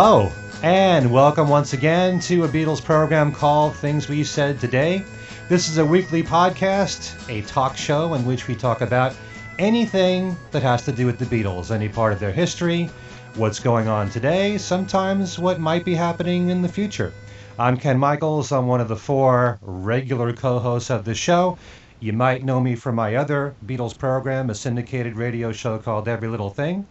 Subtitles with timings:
[0.00, 0.30] Hello,
[0.62, 5.02] and welcome once again to a Beatles program called Things We Said Today.
[5.48, 9.12] This is a weekly podcast, a talk show in which we talk about
[9.58, 12.88] anything that has to do with the Beatles, any part of their history,
[13.34, 17.12] what's going on today, sometimes what might be happening in the future.
[17.58, 18.52] I'm Ken Michaels.
[18.52, 21.58] I'm one of the four regular co hosts of the show.
[21.98, 26.28] You might know me from my other Beatles program, a syndicated radio show called Every
[26.28, 26.86] Little Thing.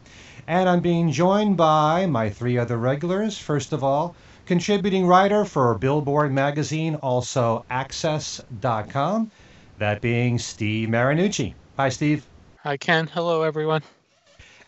[0.48, 3.38] And I'm being joined by my three other regulars.
[3.38, 4.16] First of all,
[4.46, 9.30] contributing writer for Billboard magazine, also AXS.com,
[9.78, 11.54] that being Steve Marinucci.
[11.76, 12.26] Hi, Steve.
[12.64, 13.08] Hi, Ken.
[13.08, 13.84] Hello, everyone.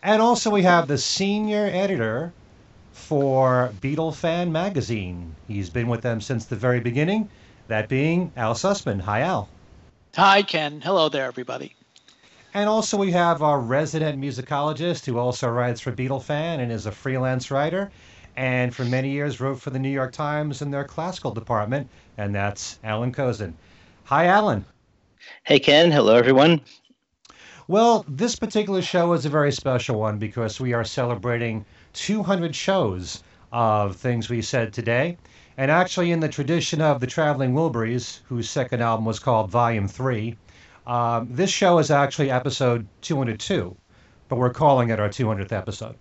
[0.02, 2.32] And also, we have the senior editor
[2.92, 5.34] for Beatle Fan magazine.
[5.48, 7.30] He's been with them since the very beginning,
[7.68, 9.00] that being Al Sussman.
[9.00, 9.48] Hi, Al.
[10.14, 10.82] Hi, Ken.
[10.82, 11.74] Hello there, everybody.
[12.52, 16.86] And also, we have our resident musicologist who also writes for Beatle Fan and is
[16.86, 17.92] a freelance writer.
[18.36, 22.34] And for many years wrote for the New York Times in their classical department, and
[22.34, 23.52] that's Alan Kozinn.
[24.04, 24.64] Hi, Alan.
[25.44, 25.92] Hey, Ken.
[25.92, 26.60] Hello, everyone.
[27.68, 33.22] Well, this particular show is a very special one because we are celebrating 200 shows
[33.52, 35.18] of things we said today.
[35.56, 39.86] And actually, in the tradition of the Traveling Wilburys, whose second album was called Volume
[39.86, 40.36] 3,
[40.86, 43.76] um, this show is actually episode 202,
[44.28, 45.96] but we're calling it our 200th episode.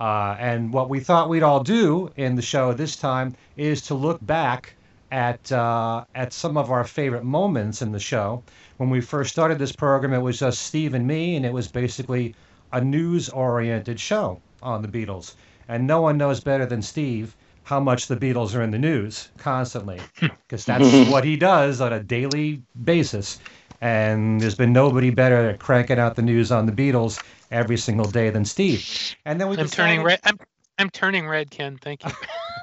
[0.00, 3.94] Uh, and what we thought we'd all do in the show this time is to
[3.94, 4.74] look back
[5.10, 8.42] at uh, at some of our favorite moments in the show.
[8.76, 11.68] When we first started this program, it was just Steve and me, and it was
[11.68, 12.34] basically
[12.72, 15.34] a news-oriented show on the Beatles.
[15.68, 19.28] And no one knows better than Steve how much the Beatles are in the news
[19.36, 23.38] constantly, because that's what he does on a daily basis.
[23.80, 28.10] And there's been nobody better at cranking out the news on the Beatles every single
[28.10, 29.16] day than Steve.
[29.24, 30.20] And then we I'm decided, turning red.
[30.24, 30.38] I'm,
[30.78, 31.76] I'm turning red, Ken.
[31.76, 32.10] Thank you.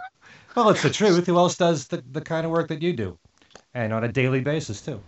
[0.56, 1.26] well, it's the truth.
[1.26, 3.18] Who else does the, the kind of work that you do?
[3.74, 5.02] And on a daily basis, too.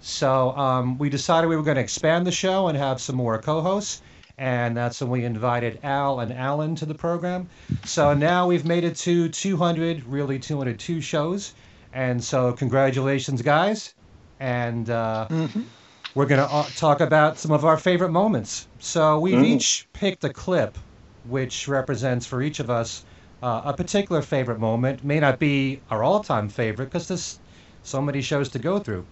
[0.00, 3.40] So um, we decided we were going to expand the show and have some more
[3.40, 4.02] co hosts
[4.38, 7.48] and that's when we invited Al and Alan to the program.
[7.84, 11.54] So now we've made it to 200, really 202 shows,
[11.92, 13.94] and so congratulations, guys.
[14.40, 15.68] And uh, Mm-hmm.
[16.14, 18.68] we're going to talk about some of our favorite moments.
[18.78, 19.44] So we've Mm.
[19.44, 20.78] each picked a clip,
[21.22, 23.04] which represents for each of us
[23.42, 25.04] uh, a particular favorite moment.
[25.04, 27.40] May not be our all-time favorite because there's
[27.82, 29.08] so many shows to go through.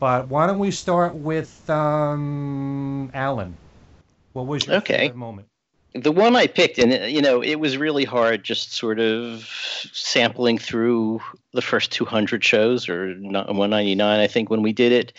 [0.00, 3.58] But why don't we start with um, Alan?
[4.32, 5.12] What was your Okay.
[5.12, 5.47] favorite moment?
[5.94, 9.48] The one I picked, and uh, you know, it was really hard just sort of
[9.92, 11.20] sampling through
[11.52, 15.12] the first 200 shows or no- 199, I think, when we did it.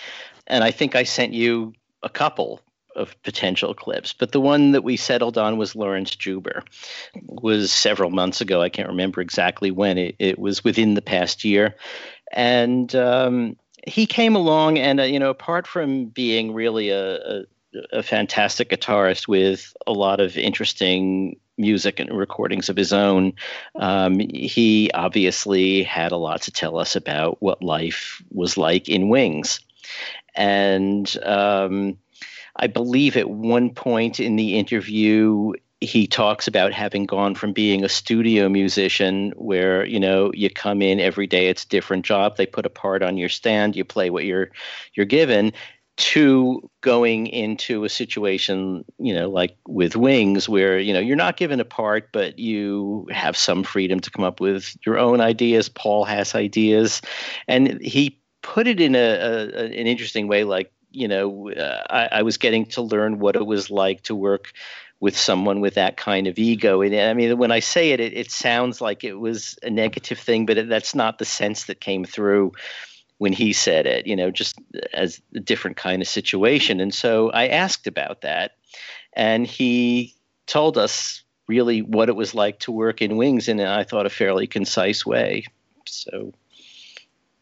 [0.48, 2.62] And I think I sent you a couple
[2.96, 6.64] of potential clips, but the one that we settled on was Lawrence Juber.
[7.14, 8.62] It was several months ago.
[8.62, 9.98] I can't remember exactly when.
[9.98, 11.76] It, it was within the past year,
[12.32, 13.58] and um,
[13.88, 17.44] he came along, and uh, you know, apart from being really a, a
[17.92, 23.34] a fantastic guitarist with a lot of interesting music and recordings of his own.
[23.76, 29.10] Um, he obviously had a lot to tell us about what life was like in
[29.10, 29.60] Wings.
[30.36, 31.98] And um,
[32.56, 37.84] I believe at one point in the interview, he talks about having gone from being
[37.84, 42.36] a studio musician where you know you come in every day it's a different job
[42.36, 44.50] they put a part on your stand you play what you're
[44.94, 45.54] you're given
[46.00, 51.36] to going into a situation, you know, like with Wings, where you know you're not
[51.36, 55.68] given a part, but you have some freedom to come up with your own ideas.
[55.68, 57.02] Paul has ideas,
[57.50, 60.46] and he put it in a, a an interesting way.
[60.46, 64.16] Like you know, uh, I, I was getting to learn what it was like to
[64.16, 64.54] work
[65.02, 66.82] with someone with that kind of ego.
[66.82, 70.20] And I mean, when I say it, it, it sounds like it was a negative
[70.20, 72.54] thing, but it, that's not the sense that came through
[73.20, 74.56] when he said it, you know, just
[74.94, 76.80] as a different kind of situation.
[76.80, 78.54] And so I asked about that,
[79.14, 80.16] and he
[80.48, 84.10] told us really what it was like to work in Wings in, I thought, a
[84.10, 85.46] fairly concise way.
[85.86, 86.34] So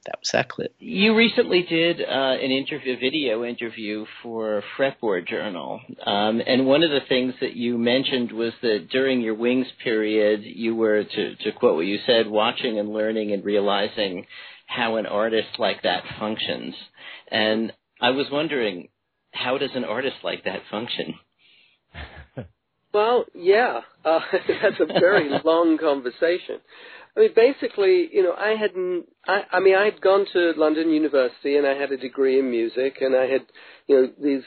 [0.07, 0.73] that was that clip.
[0.79, 6.89] You recently did uh, an interview, video interview for Fretboard Journal, um, and one of
[6.89, 11.51] the things that you mentioned was that during your Wings period, you were, to, to
[11.51, 14.25] quote what you said, watching and learning and realizing
[14.67, 16.75] how an artist like that functions.
[17.31, 18.89] And I was wondering,
[19.31, 21.15] how does an artist like that function?
[22.93, 26.59] Well, yeah, uh, that's a very long conversation.
[27.15, 29.05] I mean, basically, you know, I hadn't.
[29.27, 32.97] I, I mean, I'd gone to London University and I had a degree in music,
[33.01, 33.41] and I had,
[33.87, 34.43] you know, these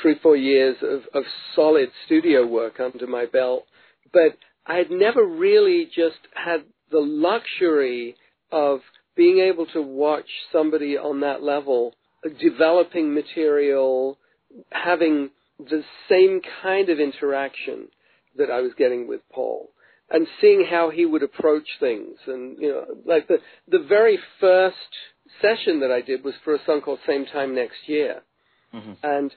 [0.00, 1.24] three, four years of, of
[1.54, 3.64] solid studio work under my belt.
[4.12, 8.16] But I had never really just had the luxury
[8.50, 8.80] of
[9.16, 11.94] being able to watch somebody on that level
[12.40, 14.18] developing material,
[14.70, 17.88] having the same kind of interaction
[18.36, 19.70] that I was getting with Paul
[20.10, 22.16] and seeing how he would approach things.
[22.26, 23.38] And you know like the
[23.68, 24.76] the very first
[25.40, 28.22] session that I did was for a song called Same Time Next Year.
[28.74, 28.92] Mm-hmm.
[29.02, 29.34] and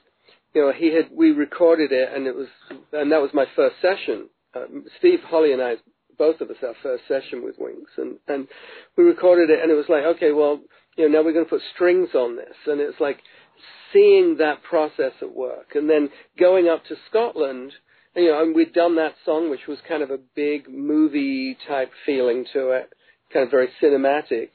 [0.54, 2.46] you know he had we recorded it and it was
[2.92, 4.28] and that was my first session.
[4.54, 4.64] Uh,
[4.98, 5.74] Steve Holley and I
[6.18, 8.48] both of us our first session with Wings and and
[8.96, 10.60] we recorded it and it was like okay well
[10.96, 13.18] you know now we're going to put strings on this and it's like
[13.92, 16.08] seeing that process at work and then
[16.38, 17.72] going up to Scotland
[18.16, 21.90] you know, and we'd done that song, which was kind of a big movie type
[22.06, 22.90] feeling to it,
[23.32, 24.48] kind of very cinematic,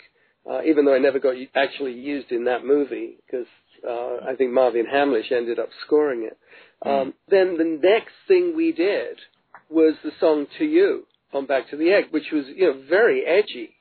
[0.50, 3.46] uh, even though I never got actually used in that movie because
[3.88, 6.38] uh, I think Marvin Hamlisch ended up scoring it.
[6.84, 7.02] Mm.
[7.02, 9.20] Um, then the next thing we did
[9.70, 13.26] was the song "To You" on Back to the Egg, which was you know very
[13.26, 13.72] edgy,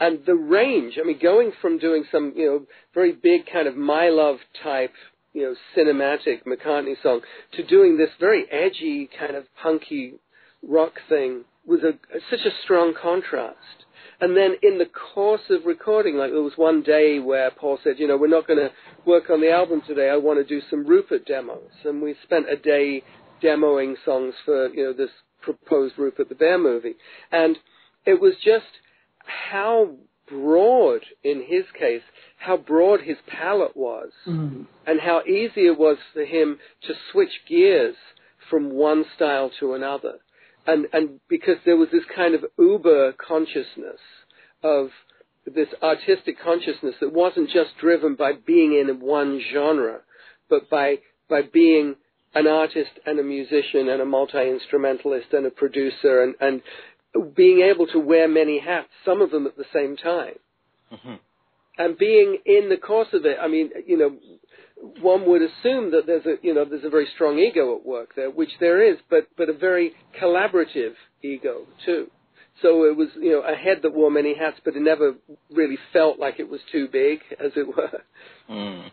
[0.00, 0.98] and the range.
[1.00, 4.92] I mean, going from doing some you know very big kind of my love type
[5.34, 7.20] you know, cinematic McCartney song
[7.52, 10.14] to doing this very edgy kind of punky
[10.62, 11.92] rock thing was a,
[12.30, 13.58] such a strong contrast.
[14.20, 17.98] And then in the course of recording, like there was one day where Paul said,
[17.98, 18.70] you know, we're not going to
[19.04, 20.08] work on the album today.
[20.08, 21.70] I want to do some Rupert demos.
[21.84, 23.02] And we spent a day
[23.42, 25.10] demoing songs for, you know, this
[25.44, 26.94] proposed Rupert the Bear movie.
[27.30, 27.58] And
[28.06, 28.66] it was just
[29.24, 29.96] how
[30.28, 32.02] broad, in his case,
[32.38, 34.62] how broad his palette was mm-hmm.
[34.86, 37.96] and how easy it was for him to switch gears
[38.50, 40.14] from one style to another.
[40.66, 44.00] And, and because there was this kind of uber consciousness
[44.62, 44.88] of
[45.46, 50.00] this artistic consciousness that wasn't just driven by being in one genre,
[50.48, 50.98] but by,
[51.28, 51.96] by being
[52.34, 56.62] an artist and a musician and a multi-instrumentalist and a producer and, and
[57.36, 60.34] being able to wear many hats, some of them at the same time.
[60.92, 61.14] Mm-hmm.
[61.78, 64.16] And being in the course of it, I mean, you know,
[65.00, 68.14] one would assume that there's a, you know, there's a very strong ego at work
[68.14, 72.10] there, which there is, but, but a very collaborative ego too.
[72.62, 75.14] So it was, you know, a head that wore many hats, but it never
[75.50, 78.02] really felt like it was too big, as it were.
[78.48, 78.90] Mm.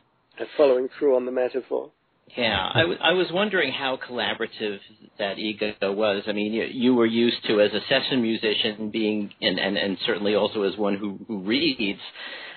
[0.57, 1.91] Following through on the metaphor.
[2.37, 4.79] Yeah, I, w- I was wondering how collaborative
[5.19, 6.23] that ego was.
[6.27, 9.97] I mean, you, you were used to as a session musician being, and, and, and
[10.05, 11.99] certainly also as one who, who reads,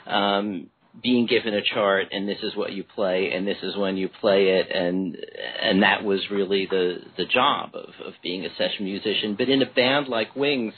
[0.07, 0.71] um,
[1.03, 4.09] being given a chart and this is what you play and this is when you
[4.21, 5.17] play it and
[5.61, 9.61] and that was really the the job of of being a session musician but in
[9.61, 10.73] a band like Wings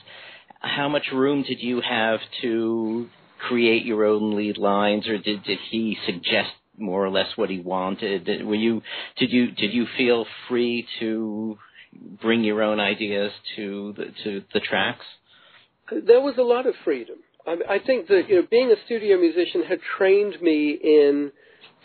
[0.61, 3.09] how much room did you have to
[3.47, 7.61] create your own lead lines or did did he suggest more or less what he
[7.61, 8.27] wanted?
[8.45, 8.83] Were you
[9.19, 11.59] did you did you feel free to
[12.21, 15.05] bring your own ideas to the to the tracks?
[15.91, 17.17] There was a lot of freedom.
[17.47, 21.33] I, I think that you know, being a studio musician had trained me in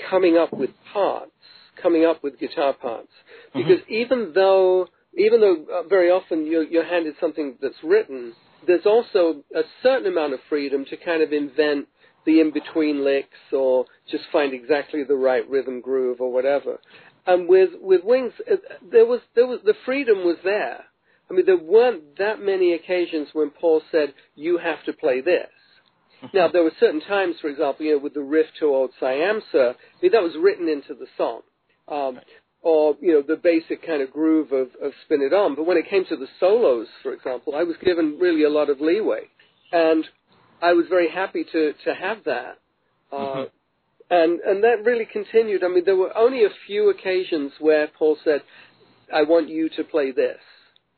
[0.09, 1.31] coming up with parts,
[1.81, 3.11] coming up with guitar parts,
[3.49, 3.59] mm-hmm.
[3.59, 3.93] because mm-hmm.
[3.93, 4.87] even though
[5.17, 8.33] even though uh, very often you're, you're handed something that's written,
[8.65, 11.87] there's also a certain amount of freedom to kind of invent
[12.25, 16.79] the in-between licks or just find exactly the right rhythm groove or whatever.
[17.25, 18.33] And with, with Wings,
[18.91, 20.85] there was, there was, the freedom was there.
[21.29, 25.47] I mean, there weren't that many occasions when Paul said, you have to play this.
[26.33, 29.41] now, there were certain times, for example, you know, with the riff to Old Siam
[29.51, 31.41] Sir, I mean, that was written into the song.
[31.87, 32.19] Um,
[32.61, 35.55] or, you know, the basic kind of groove of, of Spin It On.
[35.55, 38.69] But when it came to the solos, for example, I was given really a lot
[38.69, 39.21] of leeway.
[39.71, 40.05] And
[40.61, 42.59] I was very happy to to have that.
[43.11, 43.43] Uh, mm-hmm.
[44.09, 45.63] And and that really continued.
[45.63, 48.41] I mean, there were only a few occasions where Paul said,
[49.13, 50.39] "I want you to play this,"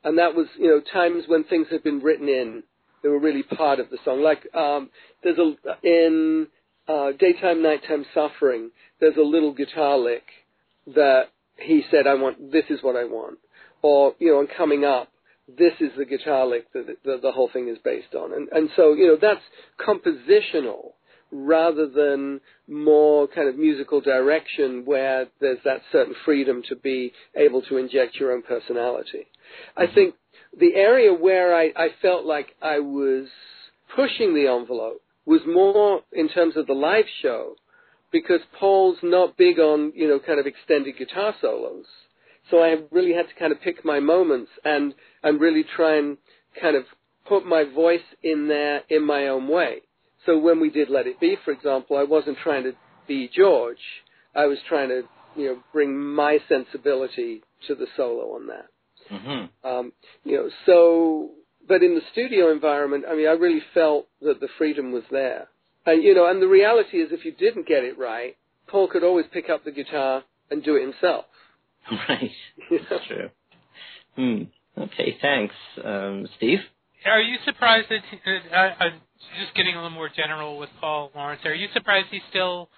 [0.02, 2.62] and that was you know times when things had been written in.
[3.02, 4.22] They were really part of the song.
[4.22, 4.90] Like um,
[5.22, 6.48] there's a in
[6.88, 8.70] uh, daytime, nighttime suffering.
[9.00, 10.24] There's a little guitar lick
[10.94, 11.24] that
[11.56, 13.38] he said, "I want this is what I want,"
[13.82, 15.08] or you know, and coming up,
[15.48, 18.32] this is the guitar lick that the, the whole thing is based on.
[18.32, 19.42] And, and so, you know, that's
[19.78, 20.92] compositional
[21.30, 27.60] rather than more kind of musical direction where there's that certain freedom to be able
[27.62, 29.26] to inject your own personality.
[29.76, 29.94] I mm-hmm.
[29.94, 30.14] think
[30.58, 33.26] the area where I, I felt like I was
[33.94, 37.56] pushing the envelope was more in terms of the live show
[38.12, 41.86] because Paul's not big on, you know, kind of extended guitar solos.
[42.50, 46.18] So I really had to kind of pick my moments and, and really try and
[46.60, 46.84] kind of
[47.26, 49.78] put my voice in there in my own way.
[50.26, 52.72] So when we did Let It Be, for example, I wasn't trying to
[53.06, 53.78] be George.
[54.34, 55.02] I was trying to,
[55.36, 58.66] you know, bring my sensibility to the solo on that.
[59.10, 59.68] Mm-hmm.
[59.68, 59.92] Um,
[60.24, 61.30] you know, so
[61.66, 65.48] but in the studio environment, I mean, I really felt that the freedom was there.
[65.86, 68.36] And you know, and the reality is, if you didn't get it right,
[68.66, 71.26] Paul could always pick up the guitar and do it himself.
[72.08, 72.30] Right.
[72.70, 72.80] You?
[72.88, 73.30] That's true.
[74.16, 74.80] Hmm.
[74.80, 75.16] Okay.
[75.20, 76.60] Thanks, um, Steve.
[77.06, 79.00] Are you surprised that uh, I, I'm
[79.38, 81.42] just getting a little more general with Paul Lawrence?
[81.44, 82.70] Are you surprised he's still,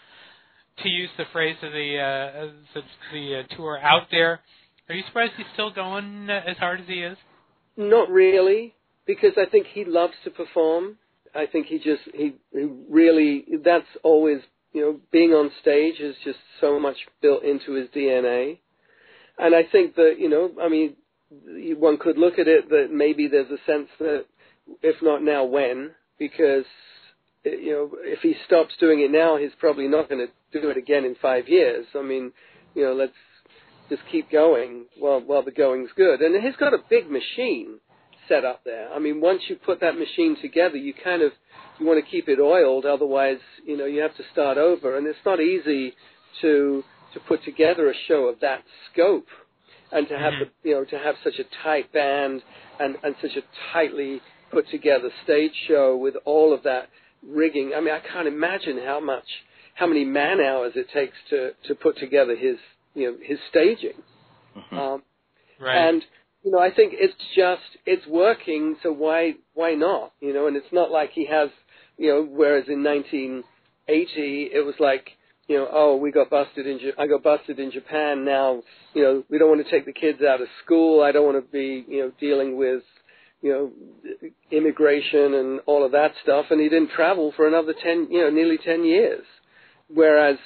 [0.83, 2.83] to use the phrase of the uh, the,
[3.13, 4.41] the uh, tour out there?
[4.89, 7.17] Are you surprised he's still going uh, as hard as he is?
[7.77, 8.75] Not really,
[9.07, 10.97] because I think he loves to perform.
[11.35, 14.41] I think he just he, he really that's always
[14.73, 18.59] you know being on stage is just so much built into his DNA,
[19.39, 20.97] and I think that you know I mean
[21.79, 24.27] one could look at it that maybe there's a sense that
[24.83, 26.65] if not now when because
[27.45, 30.77] you know if he stops doing it now he's probably not going to do it
[30.77, 31.87] again in five years.
[31.95, 32.33] I mean
[32.75, 33.13] you know let's
[33.89, 36.21] just keep going while while the going's good.
[36.21, 37.79] And he's got a big machine
[38.29, 38.93] set up there.
[38.93, 41.33] I mean, once you put that machine together, you kind of
[41.79, 44.97] you want to keep it oiled, otherwise, you know, you have to start over.
[44.97, 45.95] And it's not easy
[46.43, 46.83] to
[47.17, 48.61] to put together a show of that
[48.93, 49.27] scope
[49.91, 52.43] and to have the you know to have such a tight band
[52.79, 53.43] and and such a
[53.73, 54.21] tightly
[54.51, 56.89] put together stage show with all of that
[57.27, 57.73] rigging.
[57.75, 59.25] I mean, I can't imagine how much
[59.75, 62.57] how many man hours it takes to to put together his
[62.95, 64.03] you know his staging.
[64.57, 64.79] Mhm.
[64.79, 65.03] Um,
[65.59, 65.79] Right.
[65.89, 66.05] and
[66.43, 70.13] you know, I think it's just it's working, so why why not?
[70.21, 71.49] You know, and it's not like he has
[71.97, 75.13] you know, whereas in 1980 it was like
[75.49, 78.25] you know, oh, we got busted in I got busted in Japan.
[78.25, 78.63] Now,
[78.95, 81.03] you know, we don't want to take the kids out of school.
[81.03, 82.83] I don't want to be you know dealing with
[83.43, 86.47] you know immigration and all of that stuff.
[86.51, 89.25] And he didn't travel for another ten you know nearly ten years.
[89.89, 90.37] Whereas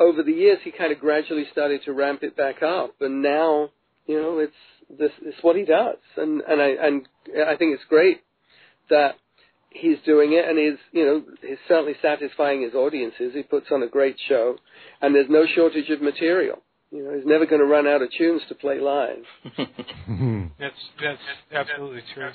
[0.00, 3.70] over the years he kind of gradually started to ramp it back up, and now
[4.06, 4.52] you know it's
[4.98, 7.08] this it's what he does, and and I and
[7.46, 8.22] I think it's great
[8.90, 9.16] that
[9.70, 13.32] he's doing it, and he's you know he's certainly satisfying his audiences.
[13.34, 14.56] He puts on a great show,
[15.00, 16.62] and there's no shortage of material.
[16.90, 19.24] You know, he's never going to run out of tunes to play live.
[20.58, 21.20] That's that's
[21.52, 22.30] absolutely true.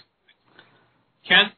[1.28, 1.52] Ken?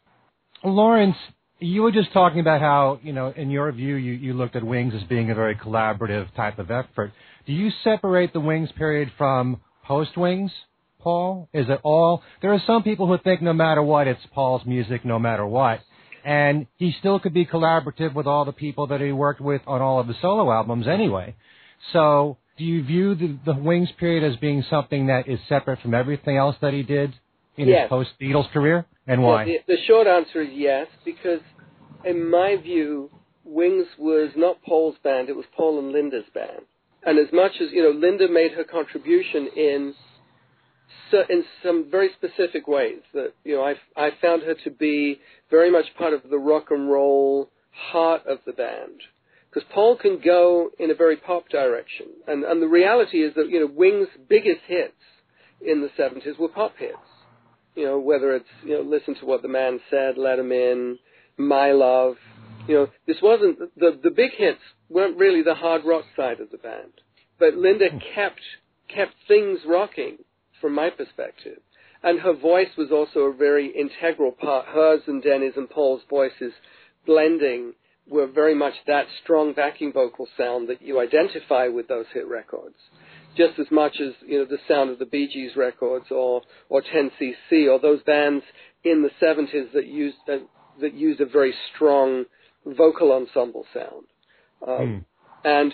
[0.64, 1.18] Lawrence,
[1.60, 4.64] you were just talking about how, you know, in your view, you, you looked at
[4.64, 7.12] Wings as being a very collaborative type of effort.
[7.46, 10.52] Do you separate the Wings period from post Wings,
[11.06, 11.50] Paul?
[11.54, 12.24] Is it all?
[12.42, 15.80] There are some people who think no matter what, it's Paul's music, no matter what.
[16.26, 19.84] And he still could be collaborative with all the people that he worked with on
[19.84, 21.36] all of the solo albums anyway.
[21.94, 25.94] So, do you view the, the Wings period as being something that is separate from
[25.94, 27.14] everything else that he did
[27.56, 27.84] in Yes.
[27.84, 28.88] his post Beatles career?
[29.06, 29.36] And why?
[29.36, 31.42] Well, the, the short answer is yes, because
[32.04, 33.12] in my view,
[33.44, 36.66] Wings was not Paul's band; it was Paul and Linda's band.
[37.06, 39.94] And as much as you know, Linda made her contribution in
[41.12, 43.02] so, in some very specific ways.
[43.14, 46.68] That you know, I I found her to be very much part of the rock
[46.72, 47.50] and roll
[47.92, 49.02] heart of the band.
[49.50, 53.50] Because Paul can go in a very pop direction, and and the reality is that
[53.50, 54.94] you know, Wings' biggest hits
[55.62, 56.98] in the '70s were pop hits
[57.76, 60.98] you know, whether it's, you know, listen to what the man said, let him in,
[61.38, 62.16] my love.
[62.68, 66.50] You know, this wasn't, the, the big hits weren't really the hard rock side of
[66.52, 66.94] the band.
[67.38, 68.40] But Linda kept,
[68.88, 70.18] kept things rocking
[70.62, 71.60] from my perspective.
[72.04, 74.68] And her voice was also a very integral part.
[74.68, 76.54] Hers and Denny's and Paul's voices
[77.06, 77.74] blending
[78.08, 82.76] were very much that strong backing vocal sound that you identify with those hit records
[83.36, 86.82] just as much as you know the sound of the Bee Gees records or or
[86.82, 88.44] 10cc or those bands
[88.84, 90.38] in the 70s that used uh,
[90.82, 92.26] that used a very strong
[92.66, 94.06] vocal ensemble sound.
[94.68, 95.06] Um,
[95.44, 95.74] And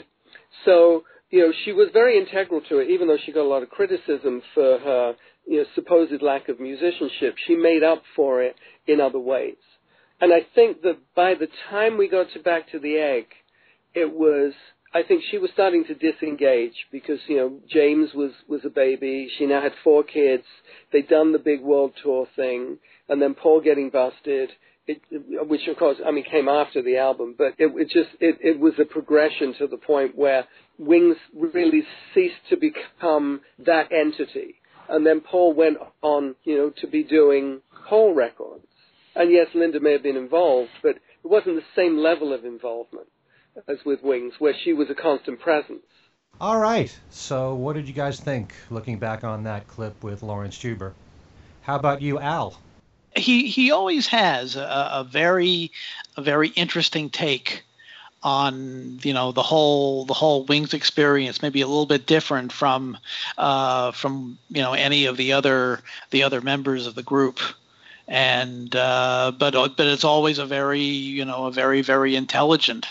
[0.66, 3.64] so you know she was very integral to it, even though she got a lot
[3.64, 5.16] of criticism for her
[5.48, 7.36] you know supposed lack of musicianship.
[7.48, 9.56] She made up for it in other ways.
[10.20, 13.26] And I think that by the time we got to Back to the Egg,
[13.96, 14.54] it was
[14.94, 19.30] I think she was starting to disengage because you know James was was a baby.
[19.38, 20.44] She now had four kids.
[20.92, 24.52] They'd done the big world tour thing, and then Paul getting busted.
[24.92, 28.38] It, which of course I mean came after the album, but it, it just it,
[28.42, 30.46] it was a progression to the point where
[30.78, 31.84] Wings really
[32.14, 34.56] ceased to become that entity,
[34.90, 38.66] and then Paul went on you know to be doing Paul records.
[39.16, 43.08] And yes, Linda may have been involved, but it wasn't the same level of involvement
[43.68, 45.84] as with Wings, where she was a constant presence.
[46.40, 46.98] All right.
[47.10, 50.94] So, what did you guys think looking back on that clip with Lawrence Juber?
[51.62, 52.58] How about you, Al?
[53.16, 55.72] He he always has a, a very
[56.18, 57.64] a very interesting take
[58.24, 62.98] on you know the whole the whole wings experience maybe a little bit different from
[63.38, 65.80] uh, from you know any of the other
[66.12, 67.40] the other members of the group
[68.08, 72.86] and uh, but uh, but it's always a very you know a very very intelligent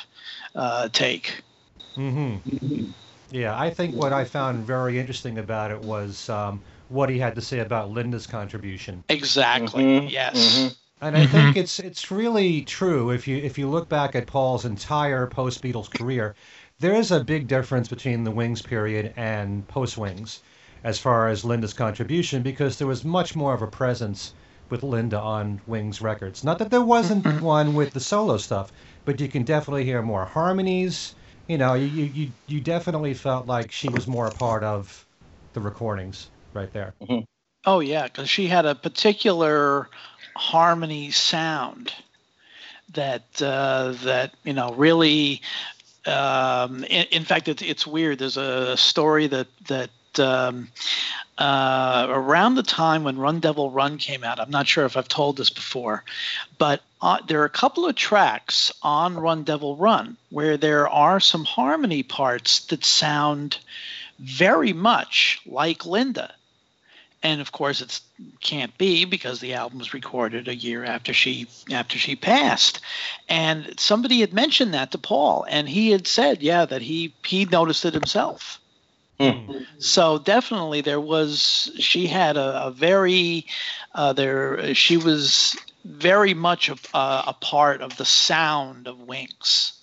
[0.54, 1.42] uh, take.
[1.96, 2.90] Mm-hmm.
[3.30, 7.34] Yeah, I think what I found very interesting about it was um, what he had
[7.36, 9.04] to say about Linda's contribution.
[9.08, 9.84] Exactly.
[9.84, 10.34] Mhm, Yes.
[10.34, 10.76] mhm.
[11.00, 14.64] And I think it's it's really true if you if you look back at Paul's
[14.64, 16.34] entire post Beatles career,
[16.78, 20.40] there is a big difference between the Wings period and post Wings,
[20.84, 24.34] as far as Linda's contribution, because there was much more of a presence
[24.68, 26.44] with Linda on Wings records.
[26.44, 28.72] Not that there wasn't one with the solo stuff,
[29.04, 31.14] but you can definitely hear more harmonies.
[31.48, 35.06] You know, you you you, you definitely felt like she was more a part of
[35.54, 36.94] the recordings right there.
[37.66, 39.88] Oh yeah, because she had a particular
[40.34, 41.92] harmony sound
[42.94, 45.42] that uh, that you know really.
[46.06, 48.18] Um, in, in fact, it's it's weird.
[48.18, 50.68] There's a story that that um,
[51.36, 54.40] uh, around the time when Run Devil Run came out.
[54.40, 56.02] I'm not sure if I've told this before,
[56.56, 61.20] but uh, there are a couple of tracks on Run Devil Run where there are
[61.20, 63.58] some harmony parts that sound
[64.18, 66.34] very much like Linda
[67.22, 68.00] and of course it
[68.40, 72.80] can't be because the album was recorded a year after she after she passed.
[73.28, 77.44] And somebody had mentioned that to paul and he had said yeah that he he
[77.44, 78.58] noticed it himself.
[79.18, 79.52] Hmm.
[79.78, 83.44] so definitely there was she had a, a very
[83.94, 89.79] uh, there she was very much a, a, a part of the sound of wings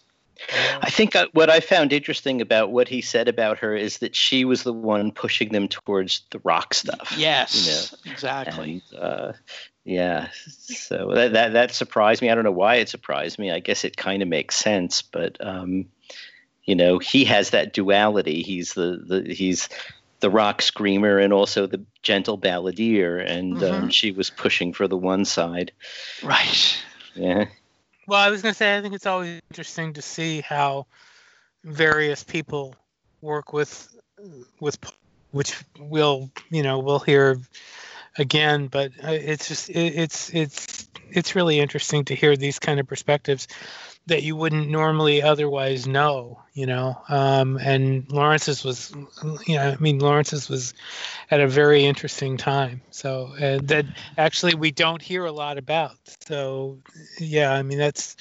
[0.81, 4.15] I think uh, what I found interesting about what he said about her is that
[4.15, 7.13] she was the one pushing them towards the rock stuff.
[7.17, 9.33] yes exactly And, uh,
[9.83, 10.27] yeah,
[10.59, 12.29] so that, that that surprised me.
[12.29, 13.51] I don't know why it surprised me.
[13.51, 15.85] I guess it kind of makes sense, but um,
[16.65, 18.43] you know, he has that duality.
[18.43, 19.69] He's the, the he's
[20.19, 23.93] the rock screamer and also the gentle balladeer, and um, Mhm.
[23.93, 25.71] she was pushing for the one side.
[26.23, 26.77] right
[27.15, 27.45] Yeah.
[28.07, 30.87] Well, I was going to say, I think it's always interesting to see how
[31.63, 32.75] various people
[33.21, 33.93] work with
[34.59, 34.77] with
[35.31, 37.37] which we'll you know we'll hear
[38.17, 42.79] again, but uh, it's just it, it's it's it's really interesting to hear these kind
[42.79, 43.47] of perspectives
[44.07, 46.99] that you wouldn't normally otherwise know, you know.
[47.09, 48.93] Um, and Lawrence's was,
[49.45, 50.73] you know, I mean, Lawrence's was
[51.29, 52.81] at a very interesting time.
[52.89, 53.85] So uh, that
[54.17, 55.97] actually we don't hear a lot about.
[56.27, 56.79] So
[57.19, 58.15] yeah, I mean that's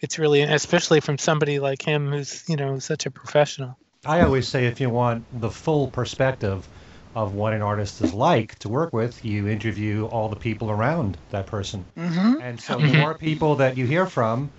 [0.00, 3.76] it's really especially from somebody like him who's you know such a professional.
[4.04, 6.66] I always say if you want the full perspective
[7.14, 11.18] of what an artist is like to work with, you interview all the people around
[11.30, 11.84] that person.
[11.96, 12.40] mm-hmm.
[12.40, 14.50] And so the more people that you hear from,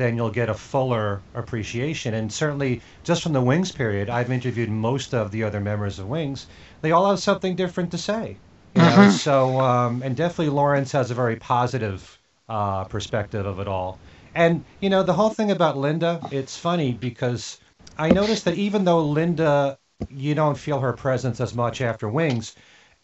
[0.00, 2.14] then you'll get a fuller appreciation.
[2.14, 6.08] And certainly, just from the Wings period, I've interviewed most of the other members of
[6.08, 6.48] Wings.
[6.82, 8.40] They all have something different to say.
[8.74, 9.06] You know?
[9.06, 9.10] Mhm.
[9.10, 14.00] So, um, and definitely Lawrence has a very positive uh, perspective of it all.
[14.34, 17.58] And, you know, the whole thing about Linda, it's funny because
[17.96, 22.54] I noticed that even though Linda, you don't feel her presence as much after Wings,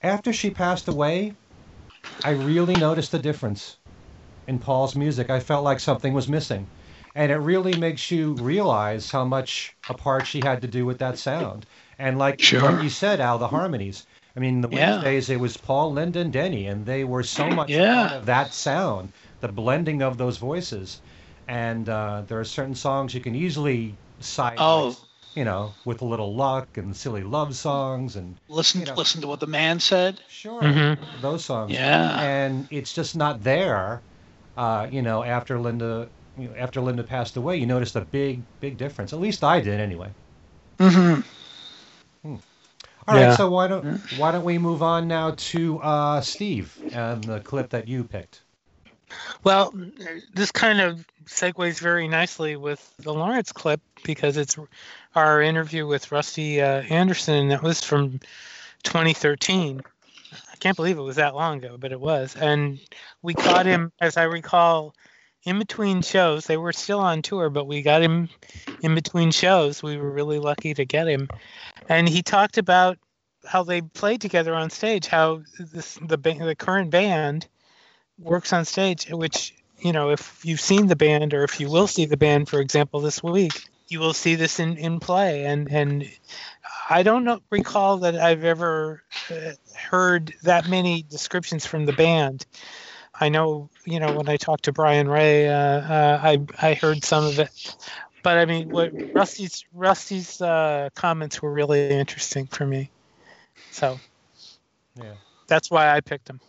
[0.03, 1.37] after she passed away,
[2.23, 3.79] I really noticed the difference
[4.47, 5.31] in Paul's music.
[5.31, 6.71] I felt like something was missing.
[7.17, 10.99] And it really makes you realize how much a part she had to do with
[10.99, 11.67] that sound.
[11.99, 12.61] And like Sure.
[12.61, 14.07] what you said, Al, the harmonies.
[14.37, 14.91] I mean, the Yeah.
[14.93, 18.09] Wings days, it was Paul, Linda, and Denny, and they were so much Yeah.
[18.09, 21.01] part of that sound, the blending of those voices.
[21.49, 24.89] And uh, there are certain songs you can easily cite, Oh.
[24.89, 24.97] like,
[25.35, 28.95] you know, with a little luck and silly love songs and listen You know.
[28.95, 30.99] listen to what the man said sure Mhm.
[31.23, 31.73] those songs.
[31.73, 32.21] Yeah.
[32.21, 34.03] And it's just not there.
[34.57, 38.43] Uh, you know, after Linda, you know, after Linda passed away, you noticed a big,
[38.61, 39.13] big difference.
[39.13, 40.11] At least I did, anyway.
[40.79, 41.21] mm-hmm.
[43.09, 43.37] All right, Yeah.
[43.37, 47.71] so why don't why don't we move on now to uh, Steve and the clip
[47.71, 48.43] that you picked?
[49.45, 49.73] Well,
[50.35, 54.59] this kind of segues very nicely with the Lawrence clip because it's
[55.15, 57.49] our interview with Rusty uh, Anderson.
[57.49, 58.19] That was from
[58.83, 59.81] 2013.
[60.33, 62.35] I can't believe it was that long ago, but it was.
[62.35, 62.81] And
[63.23, 64.95] we caught him, as I recall,
[65.47, 66.45] in between shows.
[66.45, 68.29] They were still on tour, but we got him
[68.83, 69.83] in between shows.
[69.83, 71.29] We were really lucky to get him.
[71.89, 72.99] And he talked about
[73.47, 77.47] how they played together on stage, how this the the current band
[78.19, 81.87] works on stage, which, you know, if you've seen the band or if you will
[81.87, 83.53] see the band, for example, this week,
[83.89, 85.45] you will see this in, in play.
[85.45, 86.11] And, and
[86.91, 92.47] I don't know, recall that I've ever uh, heard that many descriptions from the band.
[93.21, 97.05] I know, you know, when I talked to Brian Ray, uh, uh, I, I heard
[97.05, 97.77] some of it.
[98.23, 102.91] But I mean, what Rusty's Rusty's uh, comments were really interesting for me.
[103.71, 103.99] So
[105.01, 105.15] Yeah.
[105.47, 106.41] that's why I picked him.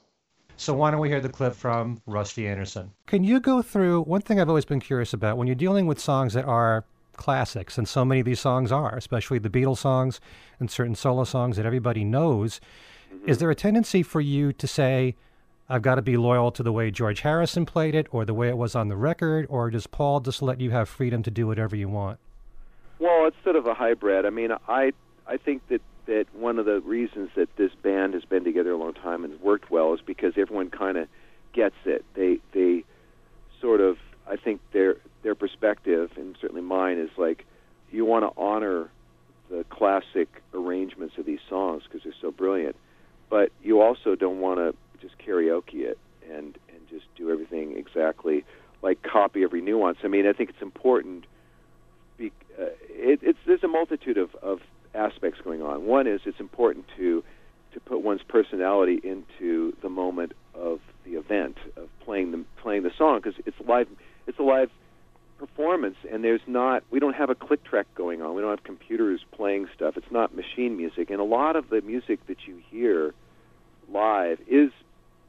[0.58, 2.92] So why don't we hear the clip from Rusty Anderson?
[3.06, 6.00] Can you go through one thing I've always been curious about when you're dealing with
[6.00, 6.84] songs that are
[7.16, 10.20] classics, and so many of these songs are, especially the Beatles songs
[10.60, 12.60] and certain solo songs that everybody knows.
[13.14, 13.30] Mm-hmm.
[13.30, 15.16] Is there a tendency for you to say,
[15.70, 18.48] I've got to be loyal to the way George Harrison played it or the way
[18.48, 21.46] it was on the record, or does Paul just let you have freedom to do
[21.46, 22.20] whatever you want?
[23.00, 24.26] Well, it's sort of a hybrid.
[24.26, 24.94] I mean, I
[25.28, 28.78] I think that that one of the reasons that this band has been together a
[28.78, 31.10] long time and worked well is because everyone kind of
[31.54, 32.06] gets it.
[32.14, 32.86] They they
[33.60, 37.46] sort of I think their their perspective and certainly mine is like
[37.92, 38.90] you want to honor
[39.50, 42.76] the classic arrangements of these songs because they're so brilliant,
[43.30, 45.98] but you also don't want to just karaoke it
[46.30, 48.46] and and just do everything exactly
[48.82, 49.98] like copy every nuance.
[50.04, 51.26] I mean, I think it's important.
[52.18, 54.60] Be, uh, it, it's there's a multitude of, of
[54.94, 55.86] aspects going on.
[55.86, 57.24] One is it's important to
[57.74, 62.92] to put one's personality into the moment of the event of playing the playing the
[62.98, 63.88] song because it's live.
[64.26, 64.70] It's a live
[65.38, 66.84] performance, and there's not.
[66.90, 68.36] We don't have a click track going on.
[68.36, 69.98] We don't have computers playing stuff.
[69.98, 73.14] It's not machine music, and a lot of the music that you hear
[73.90, 74.72] live is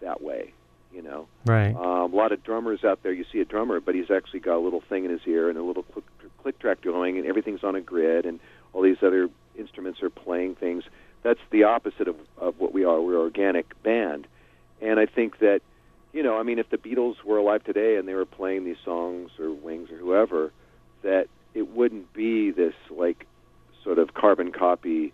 [0.00, 0.52] that way.
[0.90, 1.74] You know, right?
[1.76, 3.12] Um, a lot of drummers out there.
[3.12, 5.58] You see a drummer, but he's actually got a little thing in his ear and
[5.58, 6.04] a little click,
[6.42, 8.40] click track going, and everything's on a grid, and
[8.72, 10.84] all these other instruments are playing things.
[11.22, 13.02] That's the opposite of, of what we are.
[13.02, 14.26] We're an organic band,
[14.80, 15.60] and I think that,
[16.14, 18.78] you know, I mean, if the Beatles were alive today and they were playing these
[18.82, 20.52] songs or Wings or whoever,
[21.02, 23.26] that it wouldn't be this like
[23.84, 25.12] sort of carbon copy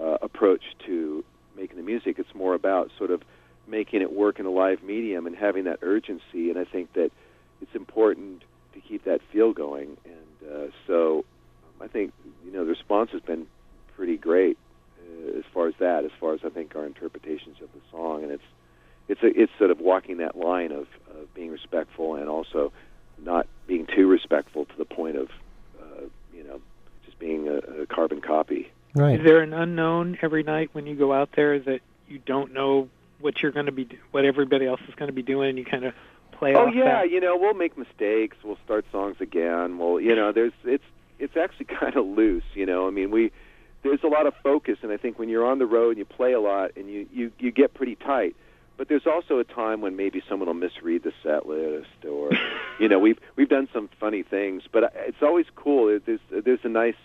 [0.00, 1.24] uh, approach to
[1.56, 2.20] making the music.
[2.20, 3.22] It's more about sort of
[3.70, 6.50] making it work in a live medium and having that urgency.
[6.50, 7.10] And I think that
[7.62, 8.42] it's important
[8.74, 9.96] to keep that feel going.
[10.04, 11.24] And uh, so
[11.80, 12.12] I think
[12.44, 13.46] you know the response has been
[13.96, 14.58] pretty great
[14.98, 18.22] uh, as far as that, as far as I think our interpretations of the song,
[18.22, 18.42] and it's
[19.08, 22.72] it's a, it's sort of walking that line of, of being respectful and also
[23.22, 25.28] not being too respectful to the point of
[25.80, 26.02] uh,
[26.34, 26.60] you know
[27.04, 28.70] just being a, a carbon copy.
[28.94, 29.20] Right.
[29.20, 32.88] Is there an unknown every night when you go out there that you don't know
[33.20, 35.64] what you're going to be, what everybody else is going to be doing, and you
[35.64, 35.94] kind of
[36.40, 37.10] play oh yeah that?
[37.10, 40.84] you know we'll make mistakes we'll start songs again well you know there's it's
[41.18, 43.30] it's actually kind of loose you know i mean we
[43.82, 46.04] there's a lot of focus and i think when you're on the road and you
[46.04, 48.34] play a lot and you you you get pretty tight
[48.78, 52.30] but there's also a time when maybe someone will misread the set list or
[52.80, 56.68] you know we've we've done some funny things but it's always cool there's there's a
[56.68, 56.96] nice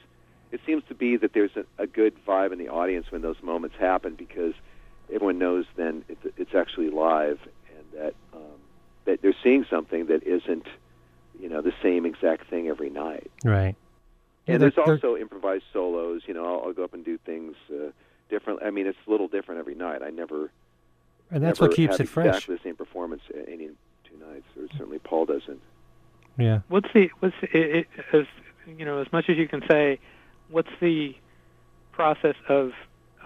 [0.52, 3.36] it seems to be that there's a, a good vibe in the audience when those
[3.44, 4.54] moments happen because
[5.14, 7.40] everyone knows then it's, it's actually live
[7.76, 8.60] and that um,
[9.06, 10.68] that they're seeing something that isn't
[11.40, 13.76] you know the same exact thing every night right
[14.48, 16.22] and there's also improvised solos.
[16.28, 17.92] You know, I'll, I'll, go up and do things uh,
[18.30, 18.62] different.
[18.64, 20.02] I mean, it's a little different every night.
[20.04, 20.52] I never.
[21.32, 22.28] And that's never what keeps it fresh.
[22.28, 23.70] Exactly the same performance any
[24.04, 25.62] two nights, or certainly Paul doesn't.
[26.38, 26.62] Yeah.
[26.68, 28.26] What's the what's it, it, as
[28.68, 30.00] you know as much as you can say?
[30.50, 31.16] What's the
[31.92, 32.74] process of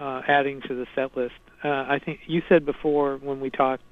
[0.00, 1.34] uh, adding to the set list?
[1.62, 3.82] Uh, I think you said before when we talked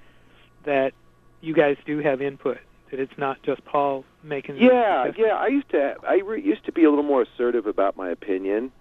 [0.65, 0.93] that
[1.41, 2.59] you guys do have input
[2.91, 4.57] that it's not just Paul making.
[4.57, 5.35] Yeah, yeah.
[5.35, 8.73] I used to I re- used to be a little more assertive about my opinion,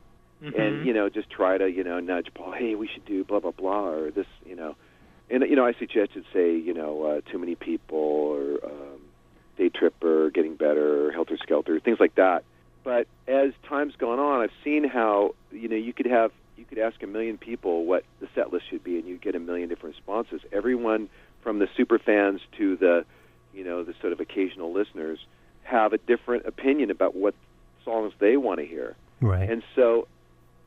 [0.41, 0.59] mm-hmm.
[0.59, 2.53] and you know just try to you know nudge Paul.
[2.53, 4.75] Hey, we should do blah blah blah or this you know,
[5.29, 9.01] and you know I suggested say you know uh, too many people or um,
[9.57, 12.43] day tripper getting better, helter skelter things like that.
[12.83, 16.31] But as time's gone on, I've seen how you know you could have
[16.77, 19.39] could ask a million people what the set list should be, and you get a
[19.39, 20.41] million different responses.
[20.51, 21.09] Everyone
[21.41, 23.05] from the super fans to the
[23.53, 25.17] you know, the sort of occasional listeners
[25.63, 27.33] have a different opinion about what
[27.83, 28.95] songs they want to hear.
[29.19, 29.49] Right.
[29.49, 30.07] And so,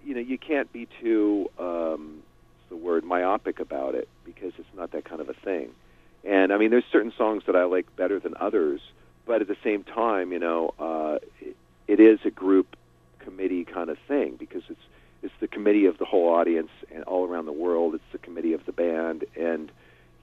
[0.04, 2.22] you know, you can't be too um,
[2.68, 5.70] the word myopic about it because it's not that kind of a thing.
[6.24, 8.80] And I mean, there's certain songs that I like better than others,
[9.24, 12.74] but at the same time, you know, uh, it, it is a group
[13.20, 14.80] committee kind of thing because it's
[15.22, 17.94] it's the committee of the whole audience and all around the world.
[17.94, 19.70] It's the committee of the band, and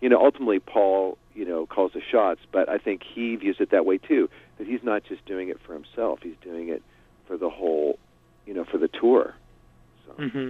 [0.02, 3.72] you know, ultimately Paul, you know, calls the shots, but I think he views it
[3.72, 4.30] that way too.
[4.58, 6.84] That he's not just doing it for himself; he's doing it
[7.28, 8.00] for the whole,
[8.46, 9.34] you know, for the tour.
[10.06, 10.14] So.
[10.14, 10.50] Mm-hmm.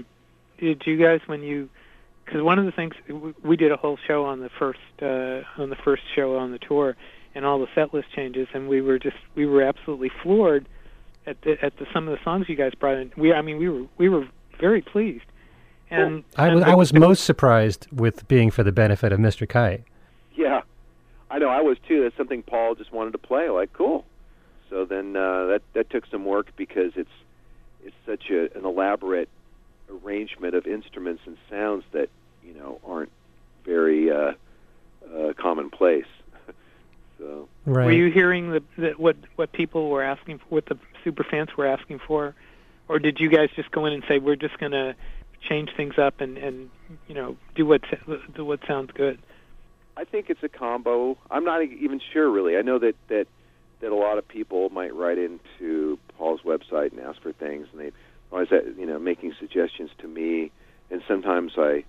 [0.59, 1.69] Did you guys, when you,
[2.25, 2.93] because one of the things
[3.43, 6.59] we did a whole show on the first uh, on the first show on the
[6.59, 6.95] tour,
[7.35, 10.67] and all the set list changes, and we were just we were absolutely floored
[11.25, 13.11] at the at the some of the songs you guys brought in.
[13.15, 14.27] We, I mean, we were we were
[14.59, 15.25] very pleased.
[15.89, 19.47] And, I, and I was most surprised with being for the benefit of Mr.
[19.47, 19.83] Kite.
[20.35, 20.61] Yeah,
[21.31, 22.03] I know I was too.
[22.03, 23.49] That's something Paul just wanted to play.
[23.49, 24.05] Like, cool.
[24.69, 27.09] So then uh, that that took some work because it's
[27.85, 29.29] it's such a, an elaborate
[29.89, 32.09] arrangement of instruments and sounds that
[32.43, 33.11] you know aren't
[33.63, 34.33] very uh,
[35.09, 36.05] one place.
[37.17, 37.85] so Right.
[37.85, 41.49] Were you hearing the, the what what people were asking for, what the super fans
[41.57, 42.33] were asking for,
[42.89, 44.95] or did you guys just go in and say we're just going to
[45.47, 46.69] change things up and and
[47.07, 47.81] you know do what
[48.35, 49.19] do what sounds good?
[49.95, 51.17] I think it's a combo.
[51.31, 52.57] I'm not even sure really.
[52.57, 53.27] I know that that
[53.81, 57.81] that a lot of people might write into Paul's website and ask for things, and
[57.81, 57.91] they
[58.31, 60.51] always you know making suggestions to me,
[60.91, 61.83] and sometimes I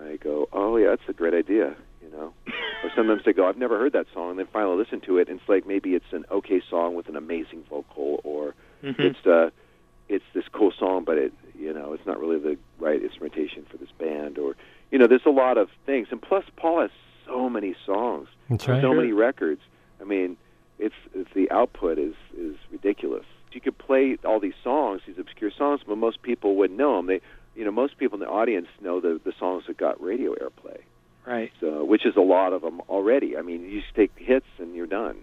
[0.00, 3.56] I go, oh yeah, that's a great idea, you know, or sometimes they go, I've
[3.56, 6.12] never heard that song, and then finally listen to it, and it's like maybe it's
[6.12, 9.02] an okay song with an amazing vocal, or Mm-hmm.
[9.02, 9.50] it's uh
[10.10, 13.76] it's this cool song, but it you know it's not really the right instrumentation for
[13.78, 14.56] this band, or
[14.90, 16.90] you know there's a lot of things, and plus Paul has
[17.26, 18.82] so many songs, That's right.
[18.82, 19.60] so many records.
[20.00, 20.36] I mean,
[20.78, 23.24] it's, it's the output is is ridiculous.
[23.52, 27.06] You could play all these songs, these obscure songs, but most people wouldn't know them.
[27.06, 27.20] They,
[27.56, 30.78] you know, most people in the audience know the the songs that got radio airplay,
[31.26, 31.52] Right.
[31.60, 33.36] so which is a lot of them already.
[33.36, 35.16] I mean, you just take the hits and you're done.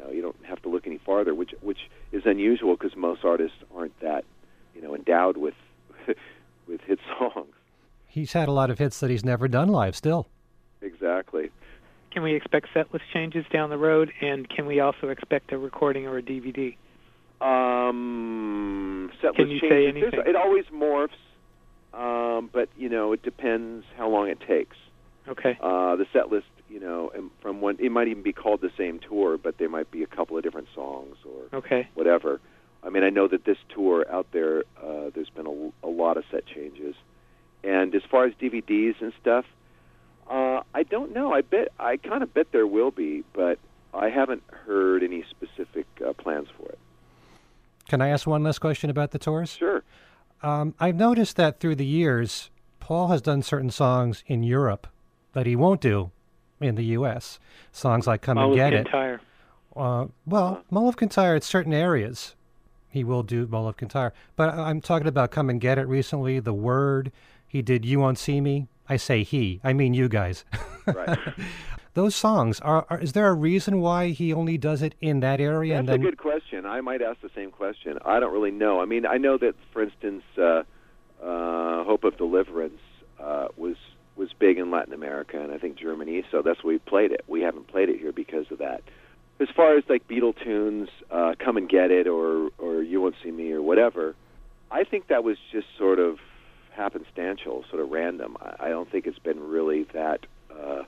[0.00, 1.78] You know, you don't have to look any farther, which which
[2.12, 4.24] is unusual because most artists aren't that,
[4.74, 5.54] you know, endowed with
[6.68, 7.54] with hit songs.
[8.06, 10.28] He's had a lot of hits that he's never done live still.
[10.80, 11.50] Exactly.
[12.12, 15.58] Can we expect set list changes down the road, and can we also expect a
[15.58, 16.76] recording or a DVD?
[17.40, 19.94] Um, set Can you say changes.
[20.00, 20.30] There's- anything?
[20.30, 21.10] It always morphs,
[21.94, 24.76] um, but you know it depends how long it takes.
[25.28, 25.56] Okay.
[25.62, 28.70] Uh, the set list, you know, and from one, it might even be called the
[28.78, 31.88] same tour, but there might be a couple of different songs or Okay.
[31.94, 32.40] whatever.
[32.82, 36.16] I mean, I know that this tour out there, uh, there's been a, a lot
[36.16, 36.94] of set changes,
[37.64, 39.44] and as far as DVDs and stuff,
[40.30, 41.32] uh, I don't know.
[41.34, 43.58] I bet I kind of bet there will be, but
[43.92, 46.78] I haven't heard any specific uh, plans for it.
[47.88, 49.56] Can I ask one last question about the tours?
[49.56, 49.82] Sure.
[50.42, 54.86] Um, I've noticed that through the years, Paul has done certain songs in Europe
[55.32, 56.12] that he won't do
[56.60, 57.38] in the U.S.
[57.72, 59.20] Songs like "Come and Get get It."
[59.76, 62.34] Uh, well, Mull of Kintyre, at certain areas,
[62.88, 64.12] he will do Mull of Kintyre.
[64.36, 67.12] But I'm talking about Come and Get It recently, The Word.
[67.46, 68.66] He did You Won't See Me.
[68.88, 70.44] I say he, I mean you guys.
[70.86, 71.18] Right.
[71.94, 75.40] Those songs, are, are is there a reason why he only does it in that
[75.40, 75.74] area?
[75.74, 76.64] That's and a good question.
[76.64, 77.98] I might ask the same question.
[78.04, 78.80] I don't really know.
[78.80, 80.62] I mean, I know that, for instance, uh,
[81.22, 82.80] uh, "Hope of Deliverance"
[83.18, 83.76] uh, was
[84.16, 87.24] was big in Latin America and I think Germany, so that's why we played it.
[87.26, 88.82] We haven't played it here because of that.
[89.40, 93.14] As far as like Beatle tunes, uh, "Come and Get It" or or "You Won't
[93.22, 94.14] See Me" or whatever,
[94.70, 96.18] I think that was just sort of
[96.76, 98.36] happenstantial, sort of random.
[98.40, 100.20] I, I don't think it's been really that
[100.50, 100.82] uh,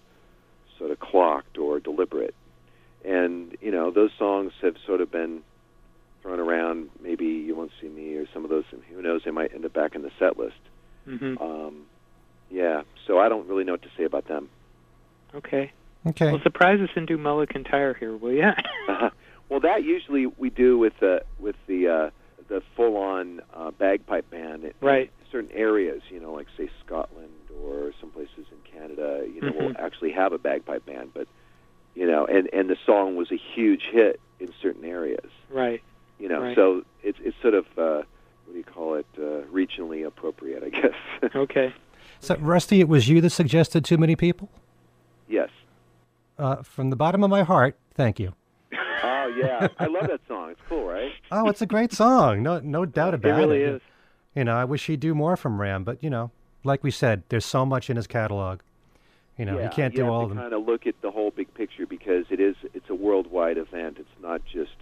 [0.78, 2.35] sort of clocked or deliberate
[3.04, 5.42] and you know those songs have sort of been
[6.22, 6.88] thrown around.
[7.02, 8.64] Maybe you won't see me, or some of those.
[8.70, 9.22] and Who knows?
[9.24, 10.61] They might end up back in the set list.
[11.04, 11.82] hmm Um,
[12.52, 14.48] yeah, so I don't really know what to say about them.
[15.34, 15.72] Okay.
[16.06, 16.30] okay.
[16.32, 18.52] Well, surprise us and do Mull of Kintyre here, will ya?
[19.48, 22.10] well, that usually we do with the with the uh,
[22.48, 24.64] the full on uh, bagpipe band.
[24.64, 25.10] in Right.
[25.30, 27.30] Certain areas, you know, like say Scotland
[27.64, 29.78] or some places in Canada, you know, will Mhm.
[29.78, 31.26] actually have a bagpipe band, but
[31.94, 35.30] you know, and and the song was a huge hit in certain areas.
[35.50, 35.80] right.
[36.18, 36.54] you know Right.
[36.56, 38.02] so it's it's sort of uh
[38.44, 40.98] what do you call it uh regionally appropriate i guess
[41.34, 41.72] Okay.
[42.22, 44.48] So, Rusty, it was you that suggested too many people?
[45.28, 45.48] yes
[46.38, 48.32] Uh, from the bottom of my heart, thank you.
[49.04, 52.42] oh yeah i love that song it's cool right Oh, it's a great song.
[52.42, 53.46] No, no doubt about It about it.
[53.46, 53.80] really is.
[54.37, 56.30] You know, I wish he'd do more from Ram, but you know,
[56.62, 58.61] like we said, there's so much in his catalog.
[59.38, 60.38] You know, yeah, he can't you do all of them.
[60.38, 63.96] kind of look at the whole big picture because it is it's a worldwide event
[63.98, 64.76] it's not just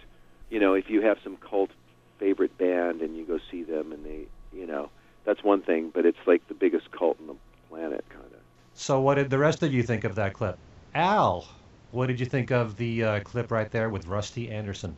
[0.49, 1.71] you know if you have some cult
[2.19, 4.89] favorite band and you go see them and they you know
[5.25, 7.35] that's one thing but it's like the biggest cult on the
[7.69, 8.39] planet kind of
[8.73, 10.57] So, what did the rest of you think of that clip?
[10.93, 11.47] Al,
[11.91, 14.95] what did you think of the uh, clip right there with Rusty Anderson?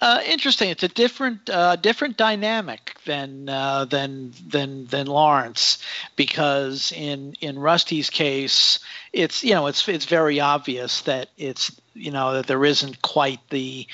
[0.00, 0.68] Uh, interesting.
[0.68, 5.78] It's a different uh, different dynamic than uh, than than than Lawrence
[6.16, 8.78] because in in Rusty's case,
[9.12, 13.40] it's you know it's it's very obvious that it's you know that there isn't quite
[13.48, 13.86] the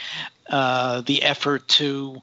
[0.48, 2.20] uh, the effort to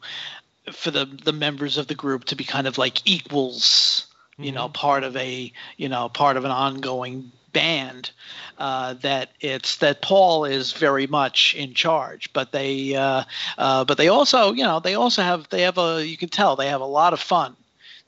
[0.72, 4.70] for the the members of the group to be kind of like equals you know
[4.70, 8.12] part of a you know part of an ongoing band
[8.60, 13.24] uh, that it's that Paul is very much in charge but they uh,
[13.58, 16.56] uh, but they also you know they also have they have a you can tell
[16.56, 17.56] they have a lot of fun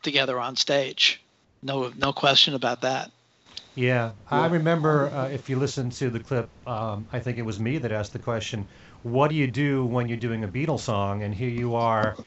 [0.01, 1.21] together on stage.
[1.61, 3.11] No no question about that.
[3.75, 7.57] Yeah, I remember uh, if you listen to the clip, um, I think it was
[7.57, 8.67] me that asked the question,
[9.03, 12.19] "What do you do when you're doing a Beatles song and here you are,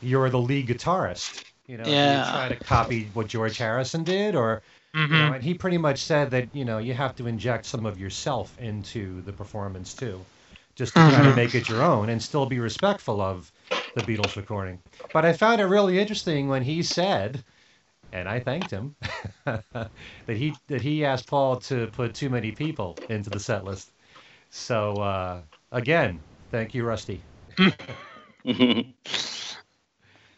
[0.00, 1.44] you're the lead guitarist?
[1.66, 2.10] You know, do Yeah.
[2.10, 4.62] you try to copy what George Harrison did, or
[4.94, 5.12] Mm-hmm.
[5.12, 7.86] You know, and he pretty much said that you know you have to inject some
[7.86, 10.28] of yourself into the performance too,
[10.76, 11.36] just to kind of Mhm.
[11.36, 13.52] make it your own and still be respectful of
[13.94, 14.82] the Beatles recording.
[15.12, 17.44] But I found it really interesting when he said,
[18.12, 18.96] and I thanked him,
[19.46, 19.90] that
[20.28, 23.92] he that he asked Paul to put too many people into the set list.
[24.50, 25.42] So uh,
[25.72, 27.20] again, thank you, Rusty.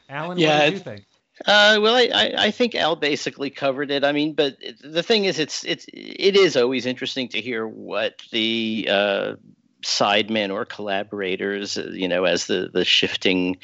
[0.08, 1.04] Alan, Yeah, what did you think?
[1.46, 4.04] Uh, well, I, I, I think Al basically covered it.
[4.04, 8.14] I mean, but the thing is, it's it's it is always interesting to hear what
[8.30, 9.34] the uh,
[9.84, 13.58] sidemen or collaborators, uh, you know, as the the shifting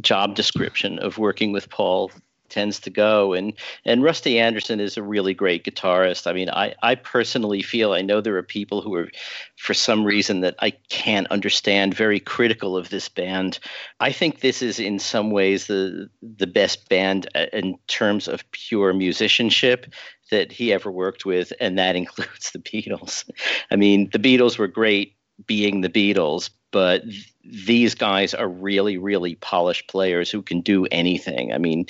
[0.00, 2.10] job description of working with Paul
[2.48, 3.32] tends to go.
[3.32, 3.54] And
[3.84, 6.26] and Rusty Anderson is a really great guitarist.
[6.26, 9.08] I mean, I I personally feel I know there are people who are,
[9.56, 13.58] for some reason that I can't understand, very critical of this band.
[14.00, 18.50] I think this is in some ways the the best band uh, in terms of
[18.52, 19.92] pure musicianship
[20.30, 23.28] that he ever worked with, and that includes the Beatles.
[23.70, 27.02] I mean, the Beatles were great being the Beatles, but
[27.44, 31.52] these guys are really, really polished players who can do anything.
[31.52, 31.86] I mean,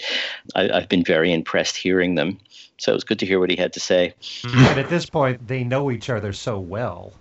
[0.54, 2.38] I, I've been very impressed hearing them.
[2.78, 4.14] So it was good to hear what he had to say.
[4.42, 7.12] And at this point, they know each other so well.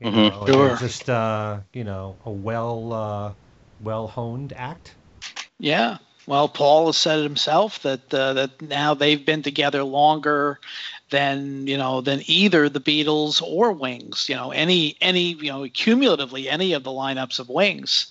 [0.00, 0.30] You Mhm.
[0.32, 0.68] know, Sure.
[0.68, 3.32] they're just uh, you know a well uh,
[3.80, 4.94] well honed act.
[5.58, 5.98] Yeah.
[6.26, 10.58] Well, Paul has said it himself that uh, that now they've been together longer
[11.10, 14.26] than you know than either the Beatles or Wings.
[14.28, 18.06] You know, any any you know cumulatively any of the lineups of Wings.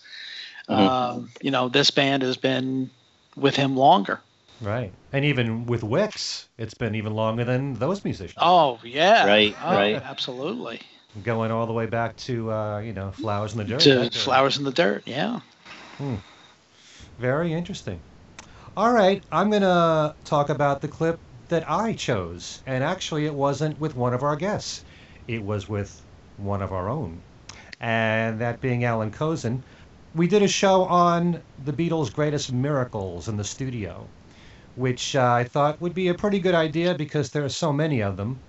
[0.70, 0.78] Mhm.
[0.78, 2.90] Um, you know, this band has been
[3.36, 4.22] with him longer.
[4.62, 4.94] Right.
[5.12, 8.38] And even with Wix, it's been even longer than those musicians.
[8.40, 9.26] Oh yeah.
[9.26, 9.96] Right, Oh, right.
[10.02, 10.80] Absolutely.
[11.24, 13.82] Going all the way back to uh, you know Flowers in the Dirt.
[13.82, 15.04] To that- Flowers in the Dirt.
[15.06, 15.42] Yeah.
[17.18, 18.04] Very interesting.
[18.78, 22.62] All right, I'm going to talk about the clip that I chose.
[22.66, 24.84] And actually, it wasn't with one of our guests,
[25.28, 26.06] it was with
[26.38, 27.24] one of our own.
[27.80, 29.64] And that being Alan Kozinn.
[30.16, 34.14] We did a show on the Beatles' greatest miracles in the studio,
[34.76, 38.02] which uh, I thought would be a pretty good idea because there are so many
[38.02, 38.44] of them.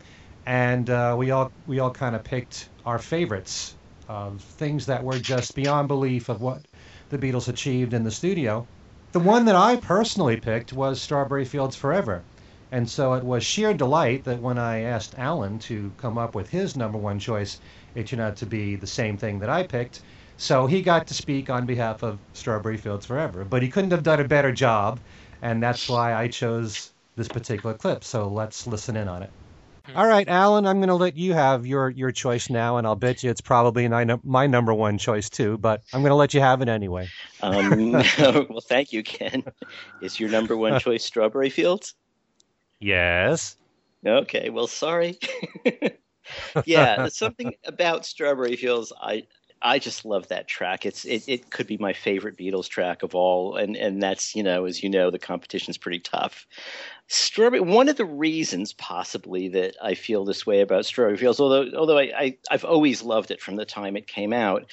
[0.47, 3.77] And uh, we all we all kind of picked our favorites
[4.09, 6.67] of things that were just beyond belief of what
[7.11, 8.67] the Beatles achieved in the studio.
[9.13, 12.23] The one that I personally picked was Strawberry Fields Forever.
[12.73, 16.51] And so it was sheer delight that when I asked Alan to come up with
[16.51, 17.61] his number one choice,
[17.95, 20.03] it turned out to be the same thing that I picked.
[20.37, 23.45] So he got to speak on behalf of Strawberry Fields Forever.
[23.45, 24.99] But he couldn't have done a better job,
[25.43, 28.03] and that's why I chose this particular clip.
[28.03, 29.31] So let's listen in on it.
[29.95, 32.97] All right, Alan, I'm going to let you have your, your choice now, and I'll
[32.97, 36.33] bet you it's probably my, my number one choice too, but I'm going to let
[36.33, 37.09] you have it anyway.
[37.43, 39.45] Um, well, thank you, Ken.
[40.01, 41.95] Is your number one choice Strawberry Fields?
[42.81, 43.57] Yes.
[44.07, 45.19] Okay, well, sorry.
[46.65, 48.93] yeah, something about Strawberry Fields.
[49.01, 49.27] I
[49.65, 50.85] I just love that track.
[50.85, 54.43] It's it, it could be my favorite Beatles track of all, and and that's you
[54.43, 56.47] know as you know the competition's pretty tough.
[57.07, 57.61] Strawberry.
[57.61, 61.99] One of the reasons possibly that I feel this way about Strawberry Fields, although although
[61.99, 64.65] I, I I've always loved it from the time it came out,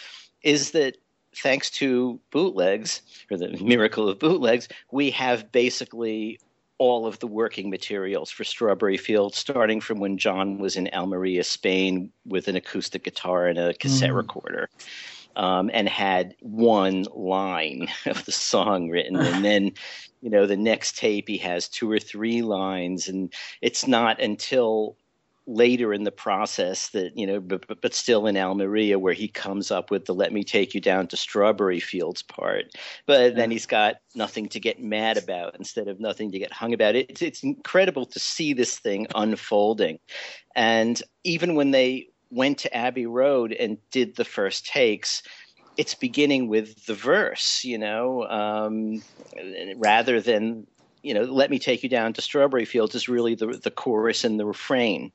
[0.41, 0.97] is that
[1.35, 6.39] thanks to bootlegs or the miracle of bootlegs, we have basically
[6.77, 11.43] all of the working materials for Strawberry Fields, starting from when John was in Almeria,
[11.43, 14.15] Spain, with an acoustic guitar and a cassette Mhm.
[14.15, 14.67] recorder,
[15.35, 19.15] um, and had one line of the song written.
[19.17, 19.71] And then,
[20.21, 24.97] you know, the next tape he has two or three lines, and it's not until
[25.47, 29.27] later in the process that you know but, but, but still in almeria where he
[29.27, 32.65] comes up with the let me take you down to strawberry fields part.
[33.07, 36.73] But then he's got nothing to get mad about instead of nothing to get hung
[36.73, 36.95] about.
[36.95, 39.99] It's, it's incredible to see this thing unfolding.
[40.55, 45.21] And even when they went to abbey road and did the first takes
[45.77, 49.01] it's beginning with the verse you know um,
[49.77, 50.65] rather than
[51.01, 54.23] you know let me take you down to strawberry fields is really the, the chorus
[54.23, 55.11] and the refrain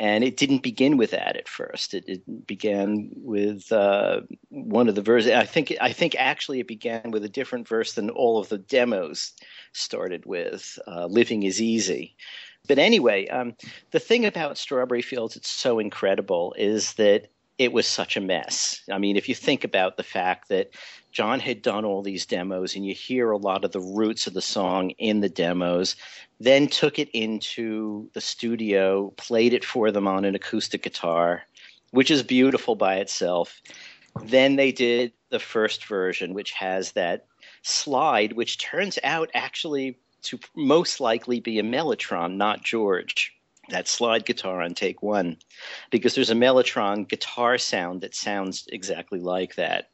[0.00, 1.92] and it didn't begin with that at first.
[1.92, 5.32] It, it began with uh, one of the verses.
[5.32, 8.56] I think I think actually it began with a different verse than all of the
[8.56, 9.34] demos
[9.74, 10.78] started with.
[10.88, 12.16] Uh, "Living is easy."
[12.70, 13.56] But anyway, um,
[13.90, 17.26] the thing about Strawberry Fields, it's so incredible, is that
[17.58, 18.80] it was such a mess.
[18.88, 20.70] I mean, if you think about the fact that
[21.10, 24.34] John had done all these demos, and you hear a lot of the roots of
[24.34, 25.96] the song in the demos,
[26.38, 31.42] then took it into the studio, played it for them on an acoustic guitar,
[31.90, 33.60] which is beautiful by itself.
[34.22, 37.26] Then they did the first version, which has that
[37.62, 43.32] slide, which turns out actually to most likely be a Mellotron, not George.
[43.70, 45.36] that slide guitar on take one
[45.90, 49.90] because there's a Mellotron guitar sound that sounds exactly like that.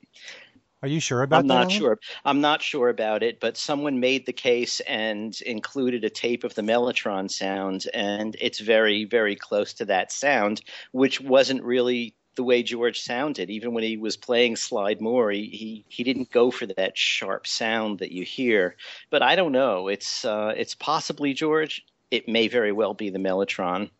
[0.82, 1.40] Are you sure about that?
[1.40, 1.70] I'm not Alan?
[1.70, 1.98] sure.
[2.24, 6.54] I'm not sure about it, but someone made the case and included a tape of
[6.54, 10.60] the Mellotron sound, and it's very, very close to that sound,
[10.92, 13.50] which wasn't really the way George sounded.
[13.50, 17.46] Even when he was playing Slide More, he he, he didn't go for that sharp
[17.46, 18.76] sound that you hear.
[19.10, 19.88] But I don't know.
[19.88, 21.84] It's uh, it's possibly George.
[22.10, 23.90] It may very well be the Mellotron.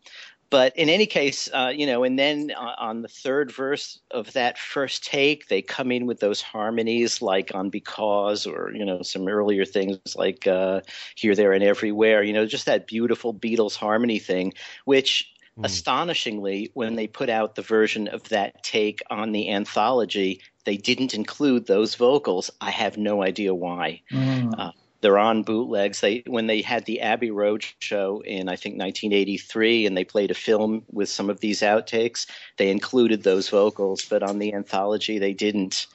[0.49, 4.31] But in any case, uh, you know, and then uh, on the third verse of
[4.31, 9.01] that first take, they come in with those harmonies like on Because or, you know,
[9.01, 10.81] some earlier things like uh,
[11.15, 14.53] Here, There, and Everywhere, you know, just that beautiful Beatles harmony thing,
[14.85, 15.65] which Hmm.
[15.65, 21.15] astonishingly, when they put out the version of that take on the anthology, they didn't
[21.15, 22.51] include those vocals.
[22.61, 24.01] I have no idea why.
[24.57, 26.01] Uh, they're on bootlegs.
[26.01, 30.31] They when they had the Abbey Road show in I think 1983, and they played
[30.31, 32.27] a film with some of these outtakes.
[32.57, 35.87] They included those vocals, but on the anthology they didn't.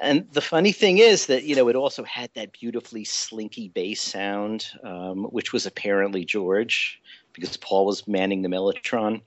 [0.00, 4.00] And the funny thing is that you know it also had that beautifully slinky bass
[4.00, 7.00] sound, um, which was apparently George,
[7.32, 9.22] because Paul was manning the Mellotron.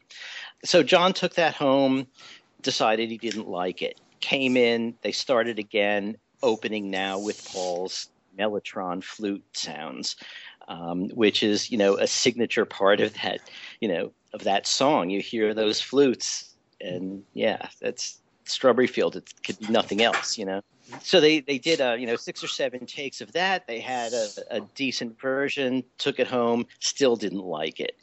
[0.63, 2.07] So John took that home,
[2.61, 3.99] decided he didn't like it.
[4.19, 10.15] Came in, they started again, opening now with Paul's Mellotron flute sounds,
[10.67, 13.39] um, which is you know a signature part of that
[13.79, 15.09] you know of that song.
[15.09, 19.15] You hear those flutes, and yeah, that's Strawberry Field.
[19.15, 20.61] It could be nothing else, you know.
[21.01, 23.67] So they they did uh, you know six or seven takes of that.
[23.67, 27.97] They had a, a decent version, took it home, still didn't like it.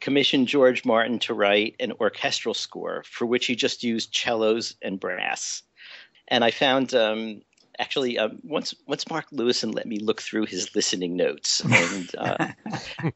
[0.00, 4.98] Commissioned George Martin to write an orchestral score for which he just used cellos and
[4.98, 5.62] brass.
[6.26, 7.42] And I found um,
[7.78, 12.48] actually um, once once Mark Lewisohn let me look through his listening notes, and uh,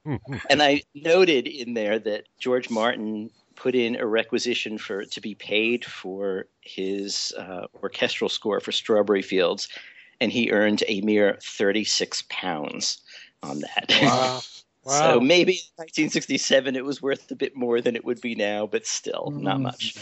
[0.51, 5.35] and I noted in there that George Martin put in a requisition for to be
[5.35, 9.69] paid for his uh, orchestral score for Strawberry Fields,
[10.21, 12.99] and he earned a mere thirty six pounds
[13.43, 13.99] on that.
[14.03, 14.41] Wow.
[14.87, 15.15] Wow.
[15.15, 18.69] So maybe in 1967 it was worth a bit more than it would be now,
[18.69, 19.97] but still not much.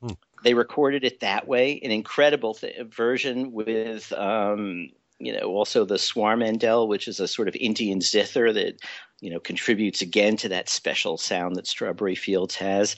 [0.00, 0.14] Hmm.
[0.42, 4.88] They recorded it that way, an incredible th- version with, um,
[5.20, 8.80] you know, also the Swarmandal, which is a sort of Indian zither that,
[9.20, 12.96] you know, contributes again to that special sound that Strawberry Fields has.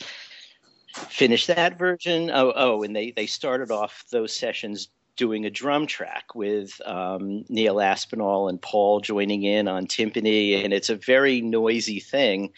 [0.94, 2.30] Finished that version.
[2.30, 7.44] Oh, oh, and they they started off those sessions doing a drum track with um,
[7.48, 12.52] Neil Aspinall and Paul joining in on timpani, and it's a very noisy thing.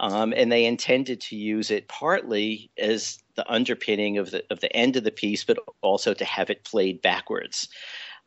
[0.00, 4.74] Um, and they intended to use it partly as the underpinning of the of the
[4.74, 7.68] end of the piece, but also to have it played backwards.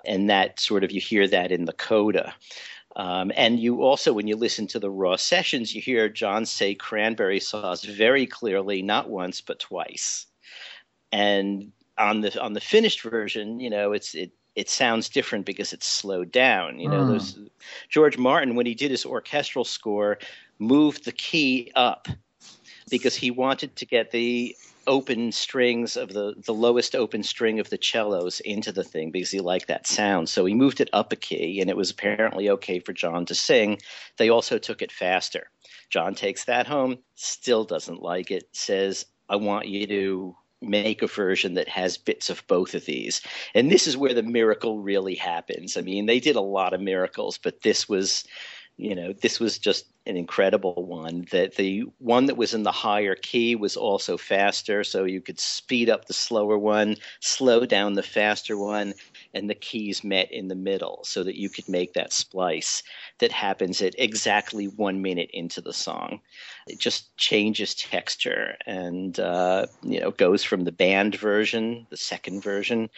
[0.06, 2.34] And that sort of you hear that in the coda.
[2.96, 6.76] Um, and you also, when you listen to the raw sessions, you hear John say
[6.76, 10.26] cranberry sauce very clearly, not once but twice.
[11.12, 15.72] And on the on the finished version, you know, it's it it sounds different because
[15.72, 16.80] it's slowed down.
[16.80, 17.08] You know, Mm.
[17.08, 17.40] those
[17.90, 20.18] George Martin when he did his orchestral score
[20.60, 22.08] moved the key up
[22.90, 24.56] because he wanted to get the
[24.88, 29.32] open strings of the the lowest open string of the cellos into the thing because
[29.32, 30.30] he liked that sound.
[30.30, 33.36] So he moved it up a key and it was apparently okay for John to
[33.36, 33.80] sing.
[34.18, 35.50] They also took it faster.
[35.90, 41.08] John takes that home, still doesn't like it, says, I want you to make a
[41.08, 43.22] version that has bits of both of these.
[43.56, 45.76] And this is where the miracle really happens.
[45.76, 48.24] I mean, they did a lot of miracles, but this was,
[48.78, 51.28] you know, this was just an incredible one.
[51.32, 55.40] That the one that was in the higher key was also faster, so you could
[55.40, 58.96] speed up the slower one, slow down the faster one,
[59.34, 62.82] and the keys met in the middle so that you could make that splice
[63.20, 66.20] that happens at exactly one minute into the song.
[66.68, 72.42] It just changes texture and uh, you know goes from the band version, the second
[72.42, 72.90] version,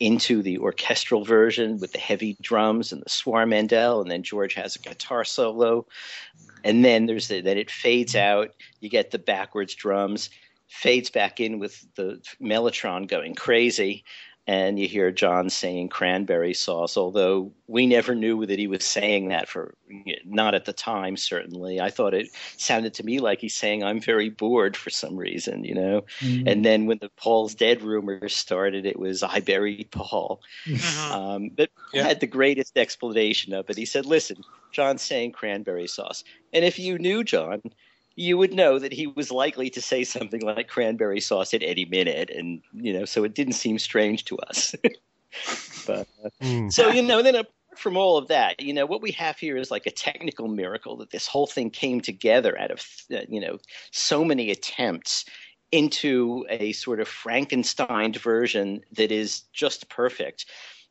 [0.00, 4.76] into the orchestral version with the heavy drums and the swarmandal, and then George has
[4.76, 5.86] a guitar solo,
[6.64, 8.50] and then there's the, then it fades out.
[8.80, 10.30] You get the backwards drums,
[10.68, 14.04] fades back in with the mellotron going crazy,
[14.46, 16.96] and you hear John saying cranberry sauce.
[16.96, 19.74] Although we never knew that he was saying that for
[20.24, 21.16] not at the time.
[21.16, 25.16] Certainly, I thought it sounded to me like he's saying I'm very bored for some
[25.16, 26.04] reason, you know.
[26.20, 26.50] Mm.
[26.50, 30.42] And then when the Paul's dead rumors started, it was I buried Paul.
[30.66, 31.10] Mhm.
[31.12, 32.04] Um, but he Yeah.
[32.04, 33.76] had the greatest explanation of it.
[33.76, 37.62] He said, "Listen, John's saying cranberry sauce, and if you knew John."
[38.14, 41.84] You would know that he was likely to say something like cranberry sauce at any
[41.84, 44.74] minute, and you know, so it didn't seem strange to us.
[45.86, 46.68] but uh, Hmm.
[46.68, 49.56] so you know, then apart from all of that, you know, what we have here
[49.56, 53.40] is like a technical miracle that this whole thing came together out of, uh, you
[53.40, 53.58] know,
[53.90, 55.24] so many attempts
[55.70, 60.44] into a sort of Frankenstein version that is just perfect.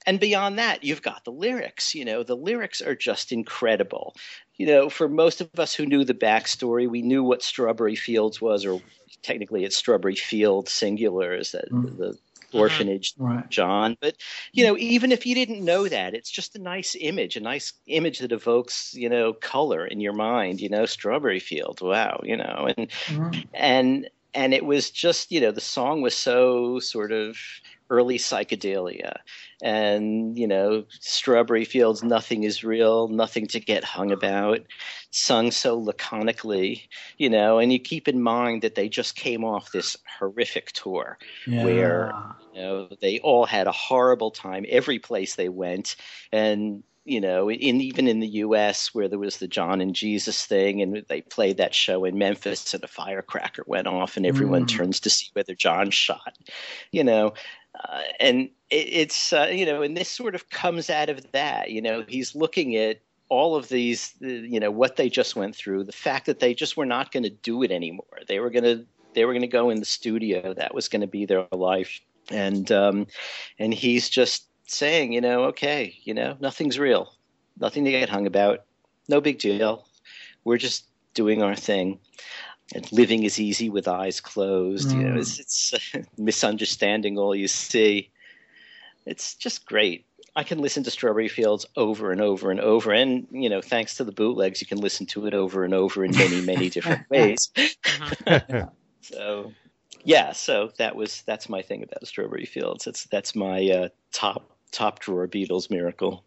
[0.05, 1.93] And beyond that, you've got the lyrics.
[1.93, 4.15] You know, the lyrics are just incredible.
[4.57, 8.41] You know, for most of us who knew the backstory, we knew what Strawberry Fields
[8.41, 8.81] was, or
[9.21, 11.97] technically it's Strawberry Field singular, is that mm.
[11.97, 12.17] the
[12.53, 13.49] orphanage right.
[13.49, 13.97] John.
[14.01, 14.15] But
[14.53, 17.73] you know, even if you didn't know that, it's just a nice image, a nice
[17.87, 20.61] image that evokes you know color in your mind.
[20.61, 21.81] You know, strawberry fields.
[21.81, 23.41] Wow, you know, and mm-hmm.
[23.53, 27.37] and and it was just you know the song was so sort of
[27.91, 29.17] early psychedelia
[29.61, 34.61] and you know strawberry fields nothing is real nothing to get hung about
[35.11, 36.87] sung so laconically
[37.17, 41.17] you know and you keep in mind that they just came off this horrific tour
[41.45, 41.65] yeah.
[41.65, 42.13] where
[42.53, 45.97] you know they all had a horrible time every place they went
[46.31, 48.93] and you know, in even in the U.S.
[48.93, 52.73] where there was the John and Jesus thing, and they played that show in Memphis,
[52.73, 54.69] and a firecracker went off, and everyone mm.
[54.69, 56.37] turns to see whether John shot,
[56.91, 57.33] you know,
[57.75, 61.71] uh, and it, it's uh, you know, and this sort of comes out of that.
[61.71, 62.99] You know, he's looking at
[63.29, 66.75] all of these, you know, what they just went through, the fact that they just
[66.75, 68.19] were not going to do it anymore.
[68.27, 70.53] They were going to they were going to go in the studio.
[70.53, 73.07] That was going to be their life, and um,
[73.59, 77.13] and he's just saying, you know, okay, you know, nothing's real,
[77.59, 78.65] nothing to get hung about,
[79.09, 79.85] no big deal.
[80.43, 81.99] We're just doing our thing
[82.73, 84.89] and living is easy with eyes closed.
[84.89, 84.95] Mm.
[84.95, 88.09] You know, it's, it's uh, misunderstanding all you see.
[89.05, 90.05] It's just great.
[90.35, 93.95] I can listen to Strawberry Fields over and over and over, and you know, thanks
[93.95, 97.09] to the bootlegs, you can listen to it over and over in many, many different
[97.09, 97.51] ways.
[99.01, 99.51] so,
[100.05, 102.85] yeah, so that was that's my thing about Strawberry Fields.
[102.85, 106.23] That's that's my uh, top top drawer Beatles miracle.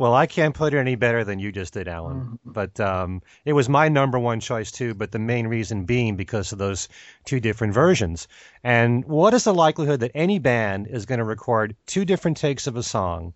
[0.00, 2.20] Well, I can't put it any better than you just did, Alan.
[2.20, 2.52] Mm-hmm.
[2.52, 4.94] But um, it was my number one choice too.
[4.94, 6.88] But the main reason being because of those
[7.26, 8.26] two different versions.
[8.64, 12.66] And what is the likelihood that any band is going to record two different takes
[12.66, 13.34] of a song,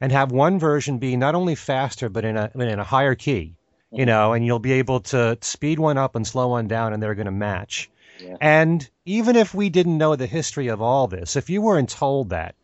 [0.00, 3.54] and have one version be not only faster but in a in a higher key,
[3.90, 4.06] you mm-hmm.
[4.06, 7.14] know, and you'll be able to speed one up and slow one down, and they're
[7.14, 7.90] going to match.
[8.20, 8.38] Yeah.
[8.40, 12.30] And even if we didn't know the history of all this, if you weren't told
[12.30, 12.54] that,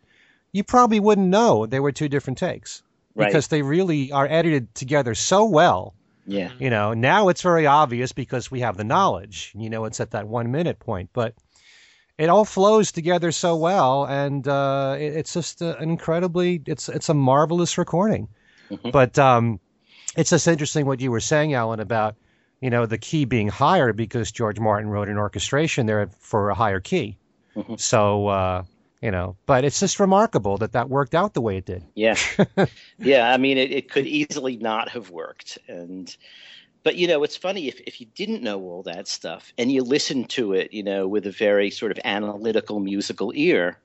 [0.51, 2.81] you probably wouldn't know they were two different takes
[3.15, 3.27] right.
[3.27, 5.93] because they really are edited together so well.
[6.25, 6.51] Yeah.
[6.57, 9.51] You know, now it's very obvious because we have the knowledge.
[9.55, 11.35] You know, it's at that one minute point, but
[12.17, 17.09] it all flows together so well, and uh, it, it's just an incredibly it's it's
[17.09, 18.29] a marvelous recording.
[18.69, 18.91] Mm-hmm.
[18.91, 19.59] But um,
[20.15, 22.15] it's just interesting what you were saying, Alan, about
[22.61, 26.55] you know the key being higher because George Martin wrote an orchestration there for a
[26.55, 27.17] higher key.
[27.55, 27.75] Mm-hmm.
[27.75, 28.63] So uh,
[29.03, 31.83] you know but it's just remarkable that that worked out the way it did.
[31.95, 32.15] Yeah.
[32.97, 35.57] Yeah i mean it, it could easily not have worked.
[35.67, 36.15] And
[36.83, 39.83] but you know it's funny if, if you didn't know all that stuff and you
[39.83, 43.77] listened to it you know with a very sort of analytical musical ear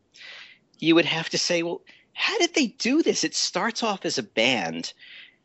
[0.79, 1.83] you would have to say well
[2.19, 3.23] how did they do this?
[3.23, 4.93] It starts off as a band.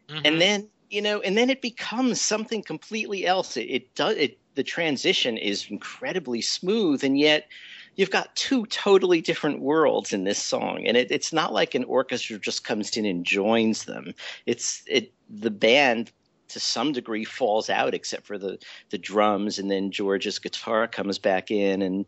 [0.10, 0.26] Mm-hmm.
[0.26, 3.56] and then you know and then it becomes something completely else.
[3.56, 7.48] It, it does it the transition is incredibly smooth and yet
[7.96, 11.84] you've got two totally different worlds in this song and it, it's not like an
[11.86, 14.14] orchestra just comes in and joins them.
[14.46, 16.12] It's it the band
[16.50, 21.18] to some degree falls out except for the the drums and then george's guitar comes
[21.18, 22.06] back in and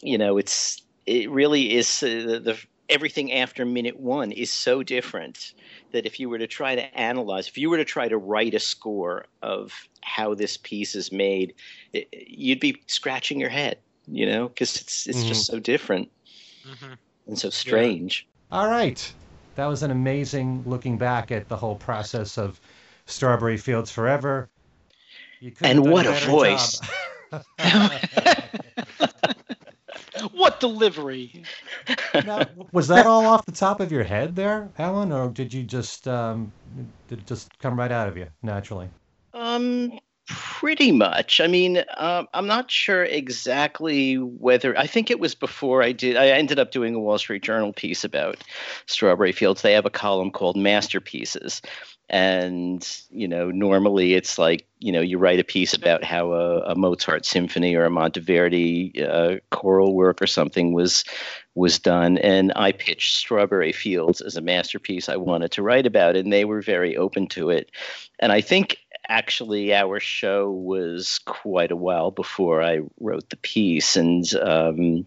[0.00, 2.58] you know it's it really is uh, the, the
[2.88, 5.54] everything after minute one is so different
[5.92, 8.54] that if you were to try to analyze, if you were to try to write
[8.54, 11.54] a score of how this piece is made,
[11.92, 15.28] it, you'd be scratching your head you know, because it's it's mm-hmm.
[15.28, 16.10] just so different
[16.66, 16.94] mm-hmm.
[17.26, 18.26] and so strange.
[18.50, 18.58] Yeah.
[18.58, 19.12] All right,
[19.56, 22.60] that was an amazing looking back at the whole process of
[23.06, 24.48] Strawberry Fields Forever.
[25.62, 26.80] and what a, a voice!
[30.32, 31.44] what delivery!
[32.24, 35.62] Now, was that all off the top of your head there, Alan, or did you
[35.62, 36.52] just um,
[37.08, 38.88] did it just come right out of you naturally?
[39.34, 39.98] Um,
[40.28, 41.40] Pretty much.
[41.40, 44.76] I mean, uh, I'm not sure exactly whether.
[44.76, 46.16] I think it was before I did.
[46.16, 48.42] I ended up doing a Wall Street Journal piece about
[48.86, 49.62] Strawberry Fields.
[49.62, 51.62] They have a column called Masterpieces,
[52.10, 56.72] and you know, normally it's like you know, you write a piece about how a,
[56.72, 61.04] a Mozart symphony or a Monteverdi uh, choral work or something was
[61.54, 66.16] was done, and I pitched Strawberry Fields as a masterpiece I wanted to write about,
[66.16, 67.70] and they were very open to it.
[68.18, 73.96] And I think actually our show was quite a while before I wrote the piece,
[73.96, 75.06] and um,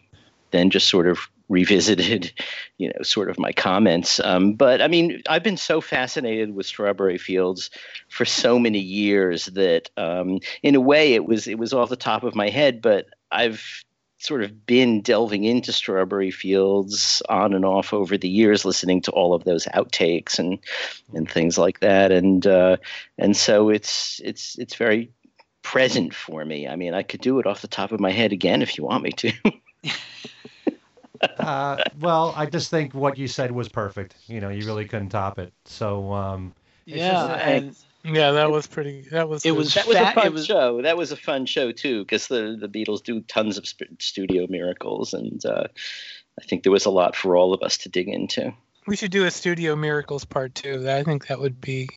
[0.52, 1.20] then just sort of
[1.50, 2.32] revisited,
[2.78, 4.20] you know, sort of my comments.
[4.20, 7.70] Um, but I mean, I've been so fascinated with Strawberry Fields
[8.08, 11.96] for so many years that, um, in a way, it was it was off the
[11.96, 12.82] top of my head.
[12.82, 13.84] But I've
[14.20, 19.12] sort of been delving into Strawberry Fields on and off over the years, listening to
[19.12, 20.60] all of those outtakes and
[21.14, 22.78] and things like that, and uh,
[23.18, 25.12] and so it's it's it's very
[25.64, 26.68] present for me.
[26.68, 28.84] I mean, I could do it off the top of my head again if you
[28.84, 29.32] want me to.
[31.40, 34.16] uh, well, I just think what you said was perfect.
[34.28, 35.54] You know, you really couldn't top it.
[35.66, 36.54] So, um,
[36.86, 39.06] yeah, just, and Yeah, that was pretty.
[39.12, 39.44] That was.
[39.46, 39.58] it good.
[39.58, 40.82] was that was fat- a fun it was- show.
[40.82, 44.48] That was a fun show too, because the the Beatles do tons of sp- studio
[44.50, 45.66] miracles, and uh,
[46.40, 48.54] I think there was a lot for all of us to dig into.
[48.88, 50.90] We should do a Studio Miracles part two.
[50.90, 51.90] I think that would be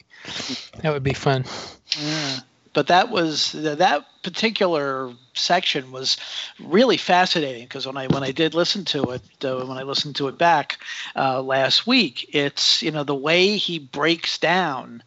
[0.82, 1.44] that would be fun.
[1.98, 2.40] Yeah.
[2.74, 6.16] But that was that particular section was
[6.58, 10.16] really fascinating because when I when I did listen to it uh, when I listened
[10.16, 10.78] to it back
[11.14, 15.02] uh, last week, it's you know the way he breaks down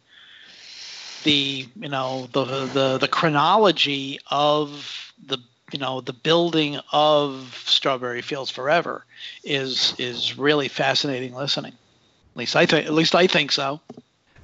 [1.26, 5.38] the you know the the the chronology of the
[5.72, 9.04] you know the building of Strawberry Fields Forever
[9.44, 11.72] is is really fascinating listening.
[11.72, 13.80] At least I think at least I think so.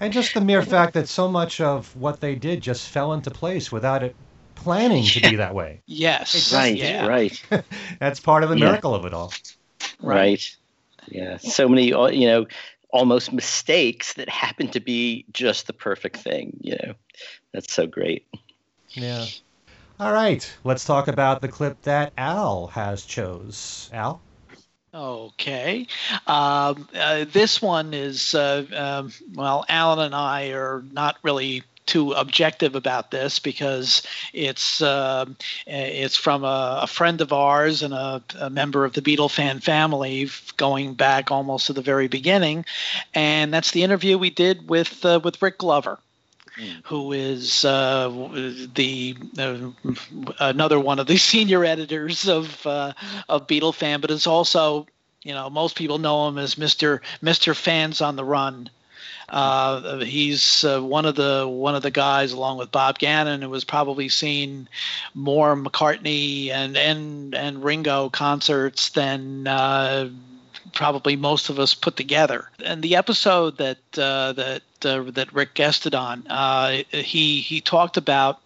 [0.01, 3.31] and just the mere fact that so much of what they did just fell into
[3.31, 4.17] place without it
[4.57, 5.81] planning to be that way.
[5.87, 6.53] Yes.
[6.53, 7.07] Right, Yeah.
[7.07, 7.43] right,
[8.01, 8.67] That's part of the Yeah.
[8.67, 9.33] miracle of it all.
[10.01, 10.43] right.
[11.09, 12.47] Yeah, so many you know
[12.93, 16.57] almost mistakes that happen to be just the perfect thing.
[16.61, 16.95] You know,
[17.53, 18.27] that's so great.
[18.91, 19.27] Yeah.
[19.99, 23.91] All right, let's talk about the clip that Al has chose.
[23.93, 24.21] Al?
[24.95, 25.87] Okay.
[26.27, 31.63] Um, uh, this one is, uh, um, well, Alan and I are not really
[31.93, 35.37] too objective about this because it's um
[35.67, 39.61] it's from a, a friend of ours and a, a member of the Beatle fan
[39.61, 42.65] family going back almost to the very beginning,
[43.15, 45.99] and that's the interview we did with uh, with Rick Glover
[46.85, 48.09] who is uh,
[48.75, 49.57] the uh,
[50.39, 52.93] another one of the senior editors of uh,
[53.29, 54.87] of Beatlefan, but is also
[55.23, 58.71] you know most people know him as Mister Mister Fans on the Run.
[59.33, 63.53] Uh, he's uh, one of the one of the guys, along with Bob Gannon, who
[63.55, 64.69] has probably seen
[65.15, 70.11] more McCartney and and and Ringo concerts than uh,
[70.75, 72.51] probably most of us put together.
[72.63, 77.97] And the episode that uh, that uh, that Rick guested on, uh, he he talked
[77.97, 78.41] about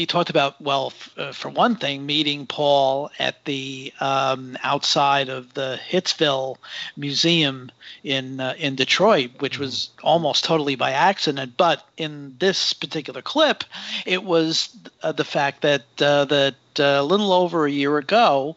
[0.00, 5.28] he talked about well, f- uh, for one thing, meeting Paul at the um, outside
[5.28, 6.56] of the Hitsville
[6.96, 7.70] Museum
[8.02, 11.52] in uh, in Detroit, which was almost totally by accident.
[11.58, 13.62] But in this particular clip,
[14.06, 18.56] it was uh, the fact that uh, that uh, a little over a year ago,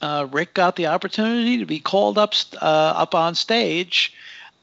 [0.00, 4.14] uh, Rick got the opportunity to be called up uh, up on stage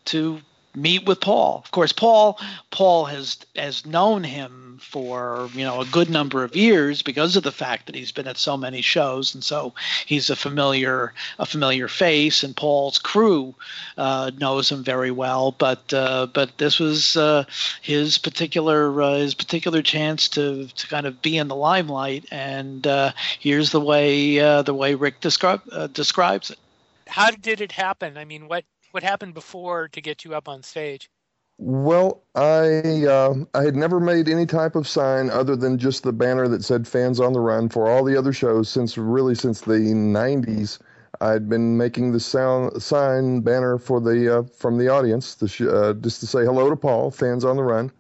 [0.06, 0.40] to
[0.76, 1.62] meet with Paul.
[1.64, 2.40] Of course, Paul
[2.72, 7.44] Paul has has known him for you know a good number of years because of
[7.44, 9.74] the fact that he's been at so many shows, and so
[10.06, 12.44] he's a familiar a familiar face.
[12.44, 13.56] And Paul's crew
[13.98, 15.52] uh, knows him very well.
[15.52, 17.46] But uh, but this was uh,
[17.82, 22.26] his particular uh, his particular chance to to kind of be in the limelight.
[22.32, 26.60] And uh, here's the way uh, the way Rick describe, uh, describes it.
[27.08, 28.18] How did it happen?
[28.18, 28.64] I mean, what
[28.94, 31.10] what happened before to get you up on stage?
[31.58, 36.14] Well, I uh, I had never made any type of sign other than just the
[36.14, 39.62] banner that said "Fans on the Run" for all the other shows since really since
[39.62, 40.80] the '90s.
[41.22, 45.94] I'd been making the sound sign banner for the uh, from the audience, sh- uh,
[45.94, 47.92] just to say hello to Paul, fans on the run,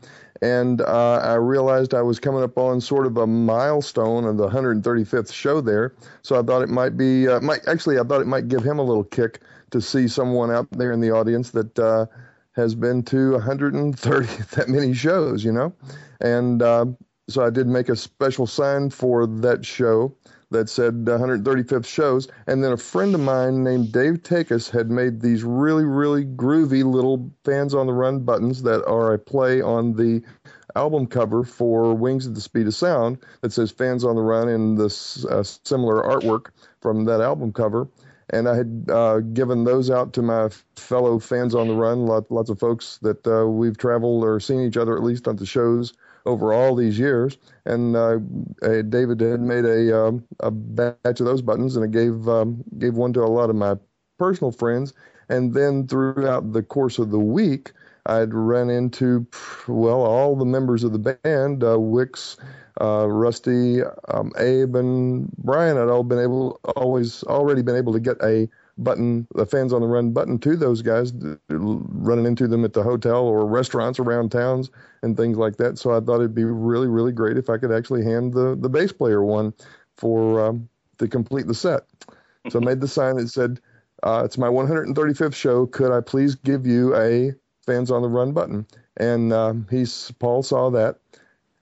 [0.44, 4.50] and uh, I realized I was coming up on sort of a milestone of the
[4.50, 8.28] 135th show there, so I thought it might be uh, might actually I thought it
[8.28, 9.39] might give him a little kick
[9.72, 12.08] to see someone out there in the audience that uh,
[12.58, 15.74] has been to 130 that many shows, you know,
[16.20, 16.86] and uh,
[17.30, 20.14] so I did make a special sign for that show
[20.54, 25.20] that said 135th shows, and then a friend of mine named Dave Takis had made
[25.20, 29.93] these really really groovy little fans on the run buttons that are a play on
[29.93, 30.24] the
[30.76, 34.49] album cover for Wings at the Speed of Sound that says fans on the run
[34.49, 36.47] in this uh, similar artwork
[36.82, 37.88] from that album cover.
[38.30, 42.32] And I had uh, given those out to my fellow fans on the run, lot,
[42.32, 45.45] lots of folks that uh, we've traveled or seen each other at least on the
[45.45, 45.93] shows
[46.26, 47.38] over all these years.
[47.66, 48.20] And uh,
[48.62, 52.64] uh, David had made a um, a batch of those buttons, and I gave um,
[52.78, 53.76] gave one to a lot of my
[54.20, 54.94] personal friends.
[55.30, 57.72] And then throughout the course of the week,
[58.06, 59.26] I'd run into
[59.68, 62.38] well all the members of the band, uh, Wix,
[62.82, 68.00] uh, Rusty, um, Abe, and Brian had all been able, always already been able to
[68.02, 71.14] get a button, the fans on the run button to those guys,
[71.50, 74.70] running into them at the hotel or restaurants around towns
[75.02, 75.78] and things like that.
[75.78, 78.70] So I thought it'd be really, really great if I could actually hand the, the
[78.70, 79.54] bass player one
[79.98, 80.68] for um,
[80.98, 81.84] to complete the set.
[82.50, 83.60] So I made the sign that said,
[84.04, 85.66] uh, "It's my 135th show.
[85.66, 87.34] Could I please give you a
[87.66, 88.66] fans on the run button?"
[88.98, 90.98] And um, he's Paul saw that,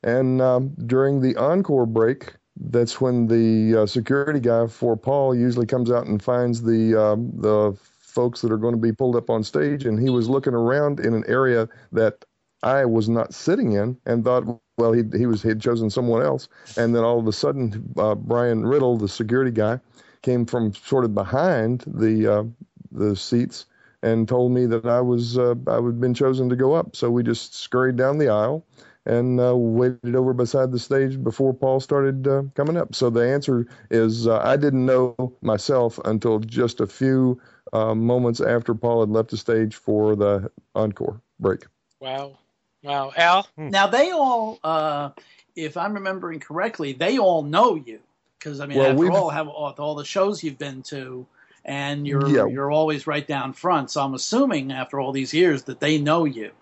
[0.03, 5.65] and um, during the encore break, that's when the uh, security guy for Paul usually
[5.65, 9.29] comes out and finds the um, the folks that are going to be pulled up
[9.29, 12.25] on stage, and he was looking around in an area that
[12.63, 14.43] I was not sitting in, and thought,
[14.77, 16.47] well, he he was he had chosen someone else,
[16.77, 19.79] and then all of a sudden, uh, Brian Riddle, the security guy,
[20.21, 22.43] came from sort of behind the uh,
[22.91, 23.65] the seats
[24.03, 26.95] and told me that I was uh, I had been chosen to go up.
[26.95, 28.65] So we just scurried down the aisle
[29.05, 32.93] and uh, waited over beside the stage before Paul started uh, coming up.
[32.93, 37.41] So the answer is uh, I didn't know myself until just a few
[37.73, 41.65] uh, moments after Paul had left the stage for the encore break.
[41.99, 42.37] Wow,
[42.83, 43.47] wow, Al.
[43.57, 43.69] Hmm.
[43.69, 45.09] Now they all, uh,
[45.55, 47.99] if I'm remembering correctly, they all know you
[48.37, 51.25] because I mean, well, after all, have all the shows you've been to.
[51.63, 52.47] And you're yeah.
[52.47, 56.25] you're always right down front, so I'm assuming after all these years that they know
[56.25, 56.61] you the,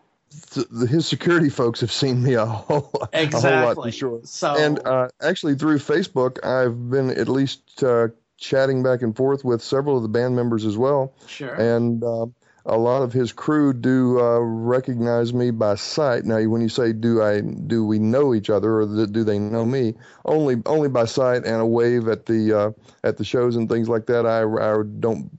[0.89, 3.49] his security folks have seen me a whole, exactly.
[3.49, 4.21] a whole lot for sure.
[4.23, 9.43] So, and uh, actually through Facebook, I've been at least uh, chatting back and forth
[9.43, 11.13] with several of the band members as well.
[11.27, 11.53] Sure.
[11.53, 12.27] And uh,
[12.65, 16.25] a lot of his crew do uh, recognize me by sight.
[16.25, 19.65] Now, when you say do I do we know each other or do they know
[19.65, 19.95] me?
[20.25, 22.71] Only only by sight and a wave at the uh,
[23.03, 24.25] at the shows and things like that.
[24.25, 25.29] I, I don't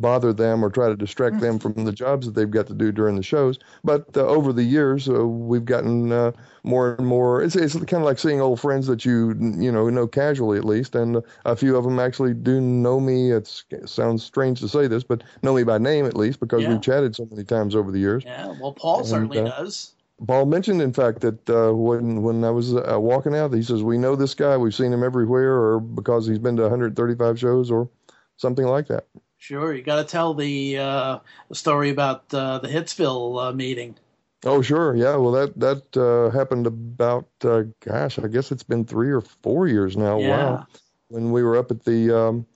[0.00, 2.92] bother them or try to distract them from the jobs that they've got to do
[2.92, 3.58] during the shows.
[3.84, 6.32] But uh, over the years, uh, we've gotten uh,
[6.62, 7.42] more and more.
[7.42, 10.64] It's, it's kind of like seeing old friends that you you know know casually at
[10.64, 13.30] least, and a few of them actually do know me.
[13.30, 16.62] It's, it sounds strange to say this, but know me by name at least because
[16.62, 16.70] yeah.
[16.70, 18.24] we've chatted so many times over the years.
[18.24, 19.92] Yeah, well, Paul and, certainly uh, does.
[20.26, 23.82] Paul mentioned, in fact, that uh, when when I was uh, walking out, he says,
[23.82, 24.56] "We know this guy.
[24.56, 27.88] We've seen him everywhere, or because he's been to 135 shows, or
[28.36, 29.06] something like that."
[29.40, 31.18] Sure, you got to tell the uh,
[31.52, 33.96] story about uh, the Hitsville uh, meeting.
[34.44, 35.16] Oh, sure, yeah.
[35.16, 39.66] Well, that that uh, happened about, uh, gosh, I guess it's been three or four
[39.66, 40.18] years now.
[40.18, 40.28] Yeah.
[40.28, 40.66] Wow,
[41.08, 42.46] when we were up at the um,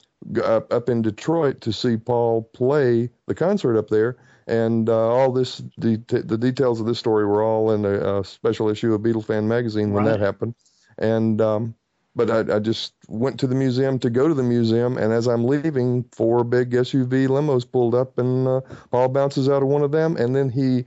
[0.45, 5.33] up, up in Detroit to see Paul play the concert up there, and uh, all
[5.33, 9.01] this the the details of this story were all in a, a special issue of
[9.01, 10.13] Beatlefan magazine when right.
[10.13, 10.55] that happened,
[10.99, 11.75] and um,
[12.17, 15.27] but I, I, just went to the museum to go to the museum, and as
[15.27, 18.61] I'm leaving, four big SUV limos pulled up, and uh,
[18.91, 20.85] Paul bounces out of one of them, and then he.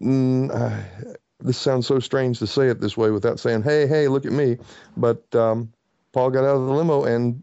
[0.00, 1.04] Mm, uh,
[1.40, 4.32] this sounds so strange to say it this way without saying, "Hey, hey, look at
[4.32, 4.58] me,"
[4.96, 5.72] but um,
[6.12, 7.42] Paul got out of the limo and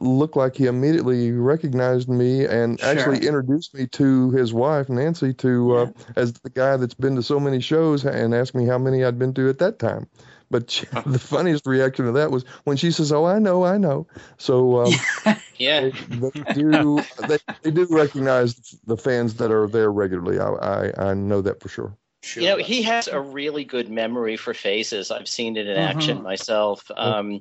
[0.00, 2.88] looked like he immediately recognized me and sure.
[2.88, 6.04] actually introduced me to his wife Nancy to uh, yeah.
[6.16, 9.18] as the guy that's been to so many shows and asked me how many I'd
[9.18, 10.08] been to at that time.
[10.50, 13.78] But she, the funniest reaction to that was when she says, "Oh, I know, I
[13.78, 14.06] know."
[14.38, 14.92] So um,
[15.56, 20.40] yeah, they, they do they, they, do recognize the fans that are there regularly.
[20.40, 21.96] I, I, I know that for sure.
[22.22, 22.42] Sure.
[22.42, 25.10] You know, he has a really good memory for faces.
[25.10, 25.96] I've seen it in mm-hmm.
[25.98, 26.90] action myself.
[26.94, 27.40] Um,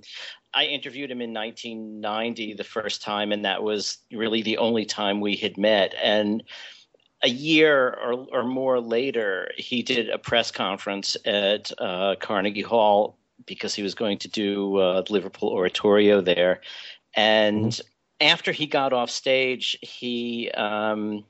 [0.54, 5.20] I interviewed him in 1990 the first time, and that was really the only time
[5.20, 5.94] we had met.
[6.02, 6.44] And
[7.22, 13.18] a year or, or more later, he did a press conference at uh, Carnegie Hall
[13.46, 16.62] because he was going to do uh, Liverpool Oratorio there.
[17.14, 18.28] And mm-hmm.
[18.28, 21.26] after he got off stage, he um,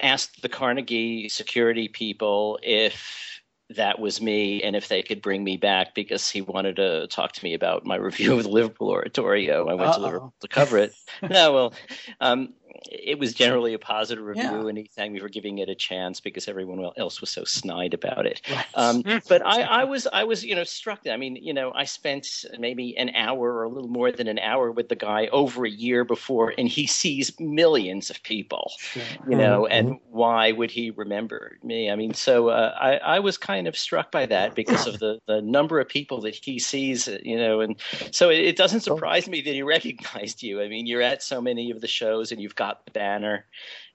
[0.00, 3.40] asked the Carnegie security people if
[3.76, 7.32] that was me and if they could bring me back because he wanted to talk
[7.32, 9.68] to me about my review of the Liverpool Oratorio.
[9.68, 9.98] I went Uh-oh.
[9.98, 10.94] to Liverpool to cover it.
[11.22, 11.74] no, well,
[12.20, 12.52] um,
[12.90, 14.66] it was generally a positive review, yeah.
[14.66, 17.94] and he thanked me for giving it a chance because everyone else was so snide
[17.94, 18.40] about it.
[18.50, 18.66] Right.
[18.74, 21.00] Um, but I, I, was, I was, you know, struck.
[21.08, 24.38] I mean, you know, I spent maybe an hour or a little more than an
[24.38, 29.02] hour with the guy over a year before, and he sees millions of people, sure.
[29.28, 29.72] you know, mm-hmm.
[29.72, 31.90] and why would he remember me?
[31.90, 35.18] I mean, so uh, I, I was kind of struck by that because of the
[35.26, 37.76] the number of people that he sees, you know, and
[38.10, 40.60] so it, it doesn't surprise me that he recognized you.
[40.60, 43.44] I mean, you're at so many of the shows, and you've got got the banner,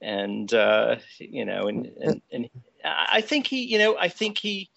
[0.02, 2.50] and uh, you know, and, and and
[2.84, 4.70] I think he, you know, I think he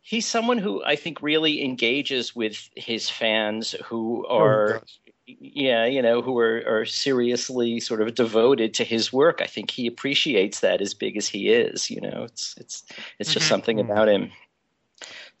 [0.00, 4.76] he's someone who I think really engages with his fans who oh, are.
[4.76, 4.80] Oh,
[5.24, 9.40] yeah, you know, who are, are seriously sort of devoted to his work.
[9.40, 11.88] I think he appreciates that as big as he is.
[11.88, 12.82] You know, it's it's
[13.20, 13.54] it's just mm-hmm.
[13.54, 14.32] something about him.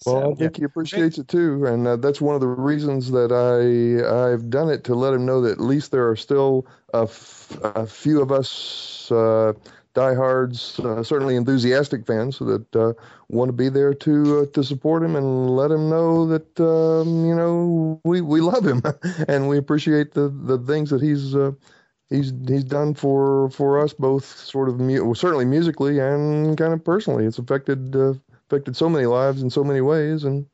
[0.06, 3.10] Well, So, I think he appreciates it too, and uh, that's one of the reasons
[3.12, 6.66] that I I've done it to let him know that at least there are still
[6.94, 9.52] a, f- a few of us uh,
[9.94, 12.94] diehards, uh, certainly enthusiastic fans that uh,
[13.28, 17.24] want to be there to uh, to support him and let him know that um,
[17.26, 18.82] you know we we love him
[19.28, 21.34] and we appreciate the the things that he's.
[21.36, 21.52] Uh,
[22.10, 26.74] He's he's done for for us both, sort of mu- well, certainly musically and kind
[26.74, 27.24] of personally.
[27.24, 28.12] It's affected uh,
[28.52, 30.46] affected so many lives in so many ways, and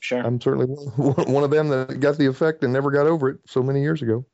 [0.00, 0.20] Sure.
[0.20, 0.66] I'm certainly
[0.96, 3.82] one one of them that got the effect and never got over it so many
[3.82, 4.24] years ago.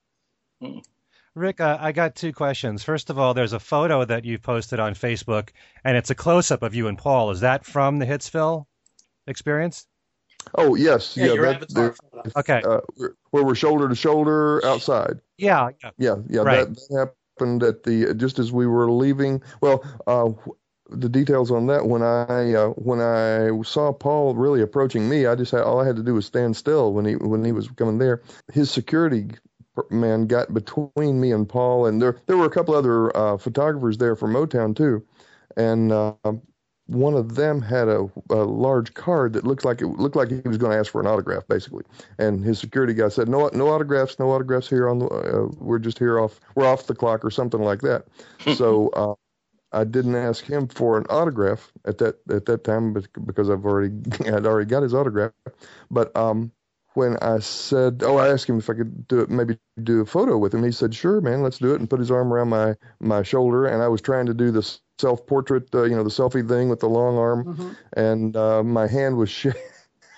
[1.35, 2.83] Rick, uh, I got two questions.
[2.85, 5.51] First of all, there's a photo that you've posted on Facebook,
[5.85, 7.31] and it's a close up of you and Paul.
[7.31, 8.67] Is that from the Hitsville
[9.27, 9.87] experience?
[10.55, 11.95] Oh yes, Yeah, yeah, that, avatar.
[12.37, 12.63] Okay.
[12.65, 12.81] uh,
[13.31, 15.19] where we're shoulder to shoulder outside.
[15.39, 15.71] Yeah.
[15.83, 15.91] yeah.
[15.99, 16.69] Yeah, yeah, Right.
[16.69, 19.43] that, that happened at the just as we were leaving.
[19.61, 20.31] Well, uh,
[20.91, 25.35] the details on that when I uh, when I saw Paul really approaching me, I
[25.35, 27.69] just had all I had to do was stand still when he when he was
[27.69, 28.23] coming there.
[28.53, 29.29] His security
[29.91, 33.99] man got between me and Paul, and there there were a couple other uh, photographers
[33.99, 35.05] there from Motown too,
[35.57, 35.93] and.
[35.93, 36.15] Uh,
[36.89, 40.41] one of them had a, a large card that looked like it looked like he
[40.49, 41.85] was going to ask for an autograph, basically.
[42.19, 45.07] And his security guy said, "No, no autographs, no autographs here on the.
[45.07, 46.41] Uh, we're just here off.
[46.55, 48.07] We're off the clock or something like that."
[48.57, 49.28] so uh,
[49.73, 53.67] I didn't ask him for an autograph at that at that time bec- because I've
[53.67, 53.95] already
[54.27, 55.33] had already got his autograph.
[55.91, 56.53] But um,
[56.95, 60.07] when I said, "Oh," I asked him if I could do it, maybe do a
[60.07, 60.65] photo with him.
[60.65, 63.67] He said, "Sure, man, let's do it," and put his arm around my my shoulder.
[63.67, 66.69] And I was trying to do this self portrait, uh, you know, the selfie thing
[66.71, 67.77] with the long arm, Mhm.
[67.95, 69.49] and uh, my hand was sh-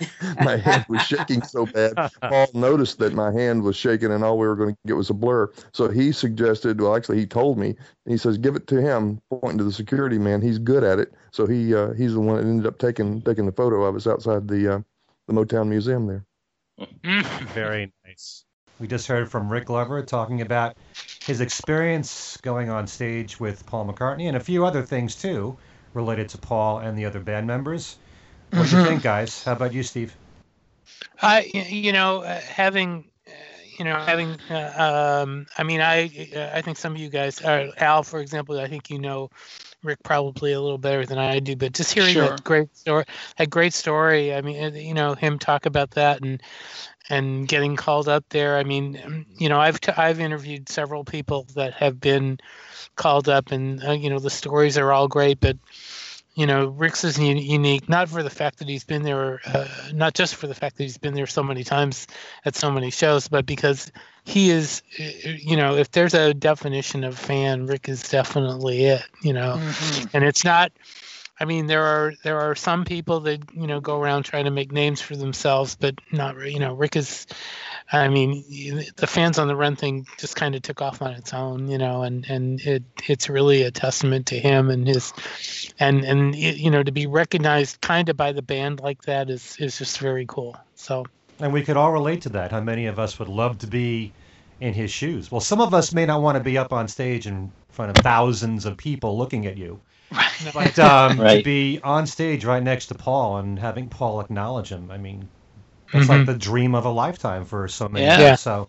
[0.42, 1.94] my hand was shaking so bad.
[2.22, 5.10] Paul noticed that my hand was shaking, and all we were going to get was
[5.10, 5.50] a blur.
[5.72, 9.20] So he suggested, well, actually, he told me, and he says, "Give it to him,"
[9.30, 10.40] pointing to the security man.
[10.40, 11.12] He's good at it.
[11.32, 14.06] So he uh, he's the one that ended up taking taking the photo of us
[14.06, 14.80] outside the uh,
[15.26, 16.24] the Motown Museum there.
[17.54, 18.44] Very nice.
[18.78, 20.76] We just heard from Rick Glover talking about
[21.24, 25.58] his experience going on stage with Paul McCartney and a few other things too
[25.92, 27.98] related to Paul and the other band members.
[28.52, 29.44] What do you think, guys?
[29.44, 30.14] How about you, Steve?
[31.22, 33.30] I, you know, uh, having, uh,
[33.78, 37.40] you know, having, uh, um, I mean, I, uh, I think some of you guys,
[37.42, 39.30] uh, Al, for example, I think you know
[39.82, 42.30] Rick probably a little better than I do, but just hearing Sure.
[42.30, 43.04] that great story,
[43.38, 44.34] that great story.
[44.34, 46.42] I mean, you know, him talk about that and
[47.08, 48.56] and getting called up there.
[48.56, 52.38] I mean, um, you know, I've t- I've interviewed several people that have been
[52.96, 55.56] called up, and uh, you know, the stories are all great, but
[56.34, 59.66] you know, Rick's is un- unique, not for the fact that he's been there, uh,
[59.92, 62.06] not just for the fact that he's been there so many times
[62.44, 63.90] at so many shows, but because
[64.24, 65.02] he is, uh,
[65.42, 70.10] you know, if there's a definition of fan, Rick is definitely it, you know, Mhm.
[70.14, 70.72] and it's not.
[71.40, 74.52] I mean, there are there are some people that you know go around trying to
[74.52, 77.26] make names for themselves, but not you know Rick is.
[77.92, 78.44] I mean,
[78.96, 81.78] the fans on the run thing just kind of took off on its own, you
[81.78, 85.12] know, and and it it's really a testament to him and his,
[85.80, 89.30] and and y- you know to be recognized kind of by the band like that
[89.30, 90.56] is is just very cool.
[90.76, 91.06] So
[91.40, 92.52] And we could all relate to that.
[92.52, 94.16] How many of us would love to be
[94.60, 95.30] in his shoes?
[95.30, 98.02] Well, some of us may not want to be up on stage in front of
[98.02, 99.82] thousands of people looking at you.
[100.52, 101.44] But um, to Right.
[101.44, 105.28] be on stage right next to Paul and having Paul acknowledge him, I mean,
[105.92, 106.08] that's Mhm.
[106.08, 108.06] like the dream of a lifetime for so many.
[108.06, 108.14] Yeah.
[108.14, 108.20] of.
[108.20, 108.34] Yeah.
[108.36, 108.68] So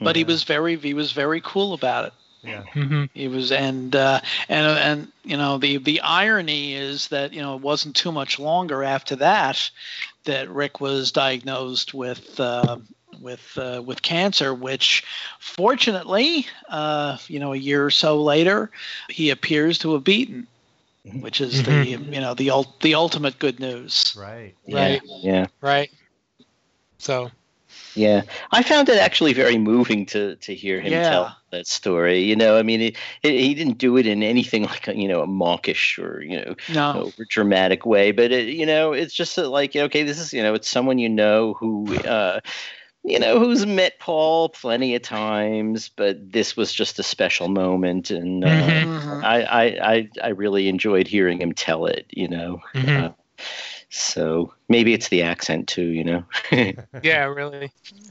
[0.00, 2.12] But he was very he was very cool about it.
[2.44, 2.62] yeah.
[2.74, 3.08] mhm.
[3.14, 7.54] He was, and uh, and and you know the the irony is that you know
[7.56, 9.70] it wasn't too much longer after that
[10.24, 12.78] that Rick was diagnosed with uh,
[13.20, 15.04] with uh, with cancer, which
[15.38, 18.70] fortunately, uh, you know, a year or so later,
[19.08, 20.46] he appears to have beaten,
[21.04, 24.14] which is the you know the ul- the ultimate good news.
[24.16, 24.54] Right.
[24.68, 25.00] Right.
[25.22, 25.46] yeah.
[25.60, 25.90] right.
[26.98, 27.30] So
[27.94, 28.22] Yeah,
[28.52, 31.08] I found it actually very moving to to hear him Yeah.
[31.08, 32.20] tell that story.
[32.22, 35.08] You know, I mean, it, it, he didn't do it in anything like a, you
[35.08, 39.14] know a mawkish or you know No, over dramatic way, but it, you know, it's
[39.14, 41.96] just like okay, this is you know, it's someone you know who.
[41.98, 42.40] uh
[43.04, 48.10] you know who's met Paul plenty of times, but this was just a special moment,
[48.10, 48.84] and uh, Mhm.
[48.84, 49.24] Mhm.
[49.24, 52.06] I, I I I really enjoyed hearing him tell it.
[52.10, 53.04] You know, Mhm.
[53.04, 53.12] Uh,
[53.90, 55.86] so maybe it's the accent too.
[55.86, 56.24] You know.
[57.02, 57.70] yeah, really.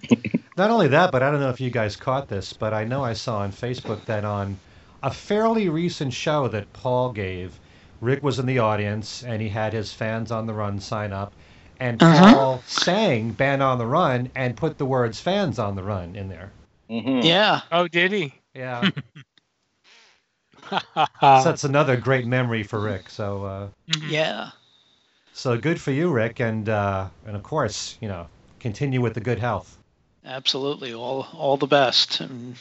[0.58, 3.04] Not only that, but I don't know if you guys caught this, but I know
[3.04, 4.58] I saw on Facebook that on
[5.02, 7.58] a fairly recent show that Paul gave,
[8.02, 11.34] Rick was in the audience and he had his fans on the run sign up,
[11.82, 12.34] and Uh-huh.
[12.34, 16.30] Paul sang "Band on the Run" and put the words "Fans on the Run" in
[16.30, 16.52] there.
[16.90, 17.24] Mhm.
[17.26, 18.34] yeah, Oh, did he?
[18.56, 18.90] Yeah,
[21.22, 23.10] so that's another great memory for Rick.
[23.10, 24.10] So uh, Mhm.
[24.12, 24.52] yeah.
[25.34, 28.28] So good for you, Rick, and uh, and of course, you know,
[28.60, 29.78] continue with the good health.
[30.26, 32.56] Absolutely, all all the best, and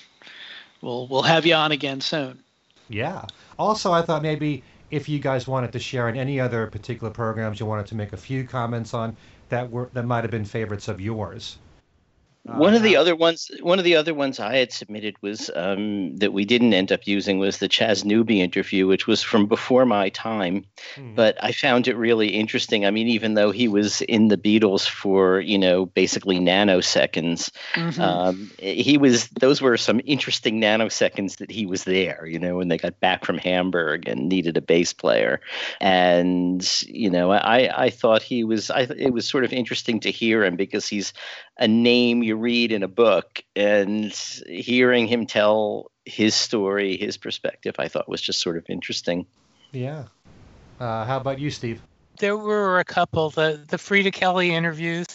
[0.82, 2.42] we'll we'll have you on again soon.
[2.88, 3.26] Yeah.
[3.58, 7.60] Also, I thought maybe if you guys wanted to share in any other particular programs
[7.60, 9.16] you wanted to make a few comments on
[9.48, 11.58] that were that might have been favorites of yours.
[12.44, 16.16] One of the other ones, one of the other ones I had submitted was um,
[16.16, 19.84] that we didn't end up using was the Chas Newby interview, which was from before
[19.84, 20.64] my time,
[20.96, 21.14] Hmm.
[21.14, 22.86] but I found it really interesting.
[22.86, 27.98] I mean, even though he was in the Beatles for you know basically nanoseconds, Mhm.
[28.00, 32.26] um, he was those were some interesting nanoseconds that he was there.
[32.26, 35.40] You know, when they got back from Hamburg and needed a bass player,
[35.80, 40.10] and you know, I I thought he was I it was sort of interesting to
[40.10, 41.12] hear him because he's
[41.60, 44.12] a name you read in a book and
[44.48, 49.26] hearing him tell his story, his perspective, I thought was just sort of interesting.
[49.70, 50.04] Yeah.
[50.80, 51.82] Uh, how about you, Steve?
[52.18, 55.06] There were a couple the the Freda Kelly interviews.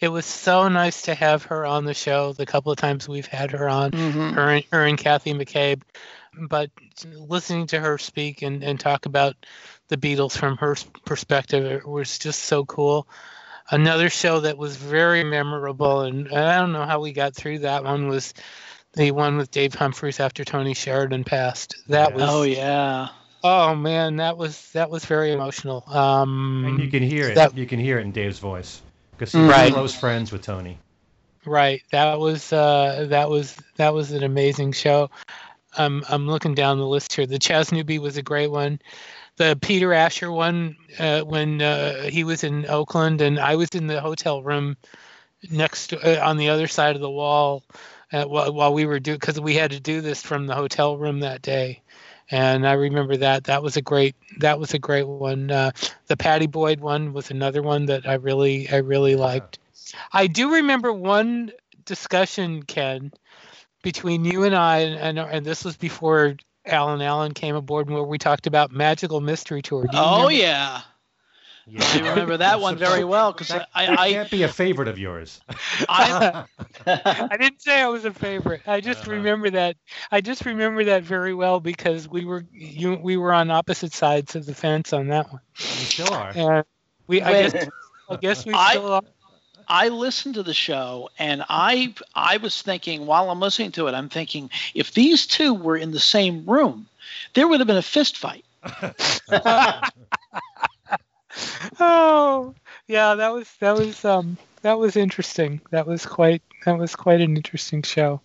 [0.00, 2.32] It was so nice to have her on the show.
[2.32, 4.34] The couple of times we've had her on, Mhm.
[4.34, 5.82] her and, her and Kathy McCabe.
[6.48, 6.70] But
[7.04, 9.36] listening to her speak and, and talk about
[9.88, 10.74] the Beatles from her
[11.04, 13.06] perspective it was just so cool.
[13.70, 17.82] Another show that was very memorable, and I don't know how we got through that
[17.84, 18.34] one, was
[18.92, 21.76] the one with Dave Humphries after Tony Sheridan passed.
[21.88, 22.14] That Yeah.
[22.16, 23.08] was Oh yeah.
[23.42, 25.82] oh man, that was that was very emotional.
[25.88, 27.34] Um, And you can hear it.
[27.36, 29.72] that- You can hear it in Dave's voice because he's Right.
[29.72, 30.78] close friends with Tony.
[31.46, 31.82] Right.
[31.90, 35.10] That was uh, that was that was an amazing show.
[35.76, 37.26] I'm I'm looking down the list here.
[37.26, 38.78] The Chas Newby was a great one.
[39.36, 43.86] The Peter Asher one uh, when uh, he was in Oakland and I was in
[43.86, 44.76] the hotel room
[45.50, 47.62] next to, uh, on the other side of the wall
[48.12, 50.96] uh, while, while we were doing because we had to do this from the hotel
[50.96, 51.82] room that day.
[52.30, 55.50] And I remember that that was a great that was a great one.
[55.50, 55.72] Uh,
[56.06, 59.58] the Pattie Boyd one was another one that I really I really liked.
[60.12, 61.52] I do remember one
[61.84, 63.12] discussion, Ken,
[63.82, 66.36] between you and I, and, and this was before
[66.66, 69.86] Alan Allen came aboard, where we talked about Magical Mystery Tour.
[69.86, 70.32] Do you Oh remember?
[70.32, 70.80] yeah.
[71.66, 71.80] Yeah.
[71.82, 75.40] I remember that one very well because I, I, can't be a favorite of yours.
[75.88, 76.44] I,
[76.86, 78.60] I didn't say I was a favorite.
[78.66, 79.12] I just Uh-huh.
[79.12, 79.76] remember that.
[80.10, 84.36] I just remember that very well because we were you we were on opposite sides
[84.36, 86.32] of the fence on that one, You still are.
[86.34, 86.64] and
[87.06, 87.68] we I When- guess
[88.10, 89.02] I guess we I- still are.
[89.68, 93.94] I listened to the show and I I was thinking while I'm listening to it,
[93.94, 96.86] I'm thinking if these two were in the same room,
[97.34, 98.44] there would have been a fist fight.
[101.80, 102.54] oh
[102.86, 105.60] yeah that was that was um that was interesting.
[105.70, 108.20] That was quite that was quite an interesting show.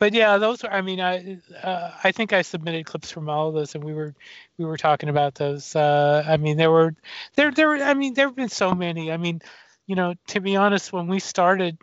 [0.00, 3.48] But yeah those are i mean i uh, i think i submitted clips from all
[3.48, 4.14] of those and we were
[4.56, 5.74] we were talking about those.
[5.74, 6.94] Uh i mean there were
[7.34, 9.10] there there i mean there have been so many.
[9.10, 9.42] I mean
[9.88, 11.78] you know to be honest when we started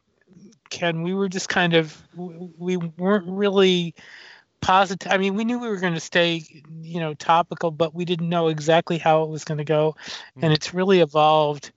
[0.69, 3.95] ken we were just kind of we weren't really
[4.61, 6.43] positive i mean we knew we were going to stay
[6.81, 9.95] you know topical but we didn't know exactly how it was going to go.
[10.41, 11.71] And it's really evolved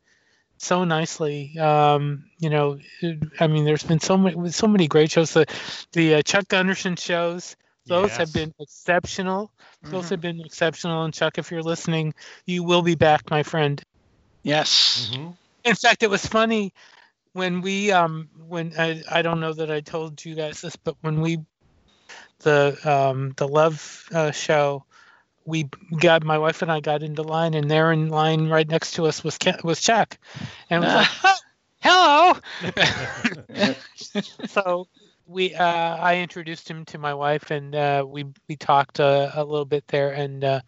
[0.59, 1.59] so nicely.
[1.59, 2.79] Um you know
[3.41, 5.33] i mean there's been so many so many great shows.
[5.35, 5.47] The
[5.93, 7.57] the uh, chuck gunderson shows
[7.89, 9.53] those have been exceptional.
[9.91, 11.05] Those have been exceptional.
[11.05, 12.15] And chuck if you're listening
[12.47, 13.83] you will be back my friend.
[14.43, 15.11] Yes.
[15.11, 15.37] Mhm.
[15.65, 16.73] In fact it was funny
[17.33, 20.97] when we um when i i don't know that i told you guys this but
[21.01, 21.39] when we
[22.41, 24.85] the um the love uh, show
[25.45, 25.69] we
[26.01, 29.07] got my wife and i got into line and there in line right next to
[29.07, 30.19] us was Ken, was chuck.
[30.71, 32.37] And it was like "Oh,
[33.41, 33.75] hello.
[34.47, 34.89] So
[35.27, 35.65] we uh,
[35.97, 39.87] I introduced him to my wife and uh, we we talked uh, a little bit
[39.89, 40.61] there and uh,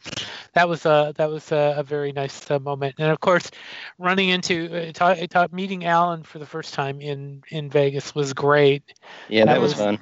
[0.55, 2.97] that was a that was a, a very nice uh, moment.
[2.99, 3.51] And of course
[3.99, 8.33] running into uh, ta- ta- meeting Alan for the first time in in Vegas was
[8.33, 8.83] great.
[9.29, 9.99] Yeah, that That was was- fun.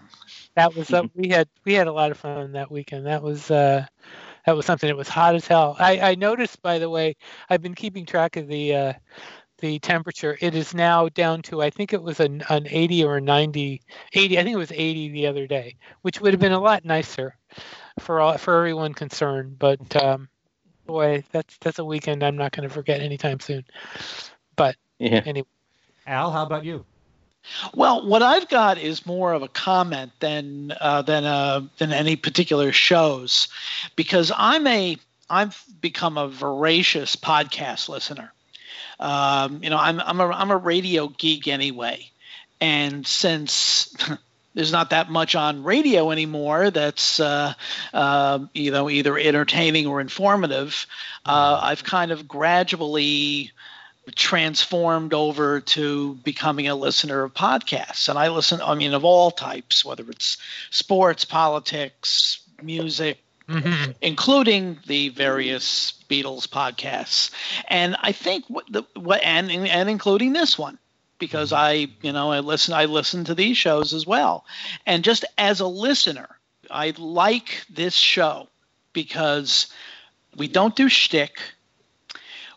[0.54, 3.06] that was uh, we had we had a lot of fun that weekend.
[3.06, 3.84] That was uh
[4.46, 5.76] that was something that was hot as hell.
[5.78, 7.16] I I noticed by the way
[7.50, 8.92] I've been keeping track of the uh
[9.58, 10.38] the temperature.
[10.40, 13.82] It is now down to i think it was an, an 80 or a 90
[14.12, 16.84] 80 i think it was 80 the other day which would have been a lot
[16.84, 17.36] nicer
[17.98, 19.58] for all for everyone concerned.
[19.58, 20.28] But um
[20.88, 23.64] boy that's that's a weekend i'm not going to forget anytime soon
[24.56, 25.22] but Yeah.
[25.24, 25.46] anyway
[26.08, 26.86] Al, how about you?
[27.74, 32.16] Well, what I've got is more of a comment than uh, than uh, than any
[32.16, 33.48] particular shows,
[33.94, 34.96] because I'm a
[35.28, 38.32] I've become a voracious podcast listener.
[38.98, 42.10] Um, you know, I'm I'm a I'm a radio geek anyway,
[42.60, 43.94] and since
[44.58, 47.54] there's not that much on radio anymore that's uh,
[47.94, 50.84] uh, you know either entertaining or informative.
[51.24, 53.52] Uh, I've kind of gradually
[54.16, 58.60] transformed over to becoming a listener of podcasts, and I listen.
[58.60, 60.38] I mean, of all types, whether it's
[60.70, 63.92] sports, politics, music, Mm-hmm.
[64.02, 67.30] including the various Beatles podcasts.
[67.66, 70.78] And I think what the what and and including this one
[71.18, 74.44] because I, you know, I listen I listen to these shows as well.
[74.86, 76.28] And just as a listener,
[76.70, 78.48] I like this show
[78.92, 79.72] because
[80.36, 81.38] we don't do shtick.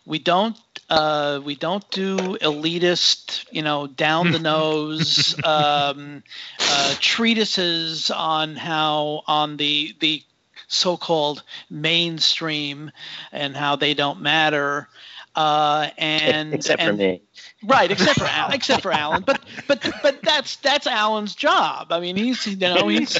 [0.04, 0.58] We don't
[0.88, 6.22] uh, we don't do elitist, you know, down the nose um,
[6.60, 10.22] uh, treatises on how on the the
[10.68, 12.90] so-called mainstream
[13.30, 14.88] and how they don't matter.
[15.34, 17.22] Uh, and except and, for me.
[17.64, 21.92] Right, except for Alan, except for Alan, but but but that's that's Alan's job.
[21.92, 23.18] I mean, he's you know he's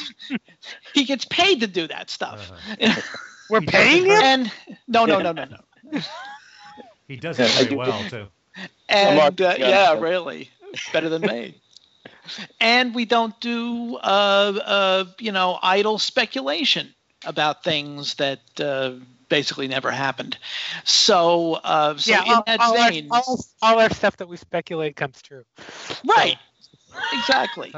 [0.94, 2.50] he gets paid to do that stuff.
[3.50, 4.22] We're paying him.
[4.22, 4.52] And
[4.88, 6.00] no, no, no, no, no.
[7.08, 8.26] He does it very well too.
[8.88, 9.68] And uh, yeah.
[9.68, 10.50] yeah, really,
[10.92, 11.60] better than me.
[12.58, 13.98] And we don't do uh,
[14.64, 18.92] uh, you know idle speculation about things that uh,
[19.32, 20.36] basically never happened.
[20.84, 24.36] So uh, so yeah, in all, that all our, all, all our stuff that we
[24.36, 25.44] speculate comes true.
[26.06, 26.36] right.
[27.14, 27.72] Exactly.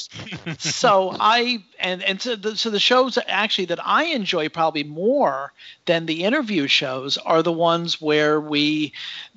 [0.58, 5.52] so I and and so the, so the shows actually that I enjoy probably more
[5.86, 8.92] than the interview shows are the ones where we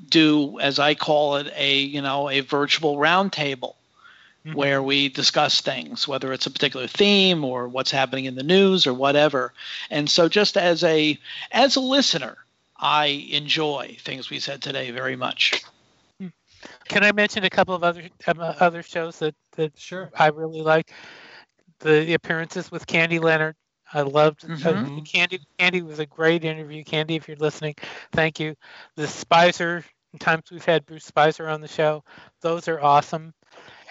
[0.10, 3.76] do, as I call it, a you know a virtual roundtable.
[4.46, 4.56] Mhm.
[4.56, 8.88] Where we discuss things, whether it's a particular theme or what's happening in the news
[8.88, 9.54] or whatever,
[9.92, 11.20] and so just as a
[11.52, 12.38] as a listener,
[12.76, 15.64] I enjoy things we said today very much.
[16.90, 20.10] Can I mention a couple of other um, uh, other shows that that Sure.
[20.18, 20.92] I really like?
[21.80, 23.56] The, the appearances with Candy Leonard.
[23.94, 25.06] I loved uh, Mhm.
[25.06, 25.40] Candy.
[25.60, 26.84] Candy was a great interview.
[26.84, 27.76] Candy, if you're listening,
[28.12, 28.56] thank you.
[28.96, 29.84] The Spizer
[30.20, 32.04] times we've had Bruce Spizer on the show,
[32.42, 33.34] those are awesome.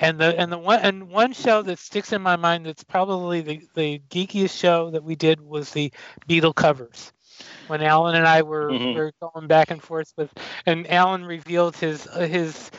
[0.00, 3.42] And the and the one and one show that sticks in my mind that's probably
[3.42, 5.92] the, the geekiest show that we did was the
[6.28, 7.12] Beatle covers.
[7.66, 8.94] When Alan and I were, Mhm.
[8.94, 10.32] were going back and forth with,
[10.66, 12.70] and Alan revealed his uh, his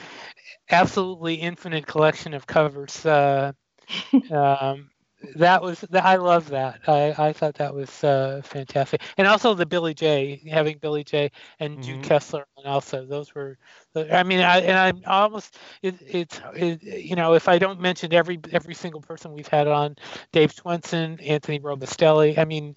[0.71, 3.05] absolutely infinite collection of covers.
[3.05, 3.53] Uh,
[4.31, 4.90] um,
[5.35, 6.81] that was I love that.
[6.87, 11.31] I, I thought that was uh, fantastic, and also the Billy J having Billy J
[11.59, 12.03] and Jude Mhm.
[12.03, 13.57] Kessler, and also those were.
[13.95, 18.13] I mean, I and I'm almost it, it's it, you know if I don't mention
[18.13, 19.95] every every single person we've had on,
[20.31, 22.37] Dave Swenson, Anthony Robustelli.
[22.37, 22.75] I mean,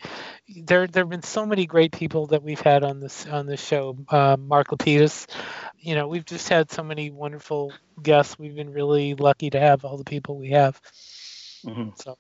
[0.65, 3.65] there there have been so many great people that we've had on this on this
[3.65, 3.97] show.
[4.09, 5.27] Uh, Mark Lapidus,
[5.79, 7.73] you know, we've just had so many wonderful
[8.03, 8.39] guests.
[8.39, 10.81] We've been really lucky to have all the people we have.
[11.65, 11.93] Mhm.
[11.95, 12.17] So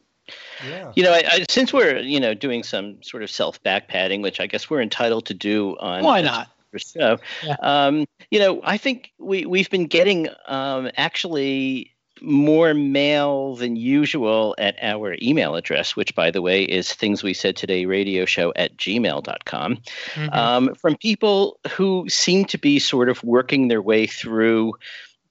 [0.66, 0.92] Yeah.
[0.94, 4.22] You know, I, I, since we're you know doing some sort of self back padding,
[4.22, 6.48] which I guess we're entitled to do on Why not?
[6.76, 7.56] So, Yeah.
[7.62, 14.54] um, you know, I think we we've been getting um, actually more mail than usual
[14.58, 18.52] at our email address, which, by the way, is things we said today radio show
[18.56, 19.78] at gmail.com,
[20.14, 20.34] mhm.
[20.34, 24.74] um, from people who seem to be sort of working their way through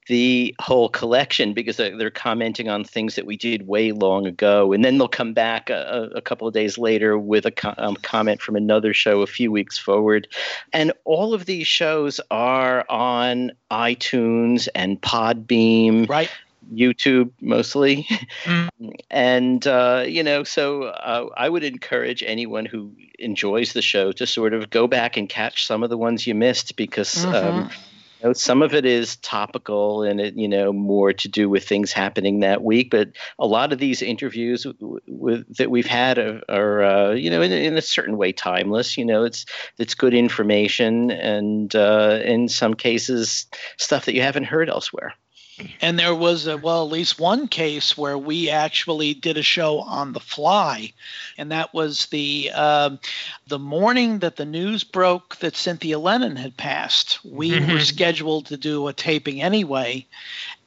[0.08, 4.74] the whole collection because they're, they're commenting on things that we did way long ago
[4.74, 8.42] and then they'll come back a, a couple of days later with a um, comment
[8.42, 10.28] from another show a few weeks forward
[10.74, 16.30] and all of these shows are on itunes and podbean Right.
[16.74, 18.08] youtube mostly
[18.44, 18.70] Mm.
[19.10, 24.28] and uh, you know so uh, i would encourage anyone who enjoys the show to
[24.28, 27.72] sort of go back and catch some of the ones you missed because um, Mhm.
[27.72, 27.93] you
[28.24, 31.92] know, some of it is topical and it you know more to do with things
[31.92, 33.10] happening that week but
[33.40, 37.42] a lot of these interviews w- with, that we've had are, are uh, you know
[37.42, 39.46] in, in a certain way timeless you know it's
[39.78, 43.48] it's good information and uh, in some cases
[43.78, 45.14] stuff that you haven't heard elsewhere
[45.82, 49.80] And there was, a, well, at least one case where we actually did a show
[49.82, 50.94] on the fly,
[51.38, 53.00] and that was the um,
[53.48, 57.20] the morning that the news broke that Cynthia Lennon had passed.
[57.24, 57.82] We were Mhm.
[57.86, 60.06] scheduled to do a taping anyway,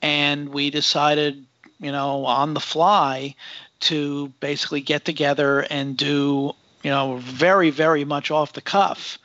[0.02, 1.44] and we decided,
[1.80, 3.34] you know, on the fly,
[3.80, 9.18] to basically get together and do, you know, very very much off the cuff,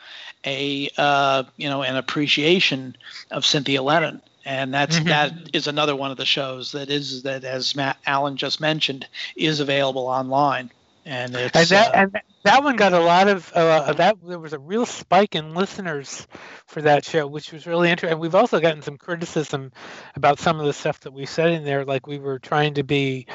[0.46, 2.96] a uh, you know an appreciation
[3.30, 5.06] of Cynthia Lennon and that's Mhm.
[5.08, 9.08] that is another one of the shows that is that as Matt Allen just mentioned
[9.36, 10.72] is available online
[11.06, 14.40] and it's and that uh, and that one got a lot of uh, that there
[14.40, 16.28] was a real spike in listeners
[16.68, 19.72] for that show which was really interesting and we've also gotten some criticism
[20.16, 22.84] about some of the stuff that we said in there like we were trying to
[22.84, 23.28] be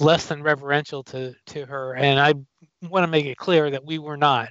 [0.00, 2.34] less than reverential to to her, and I
[2.88, 4.48] want to make it clear that we were not.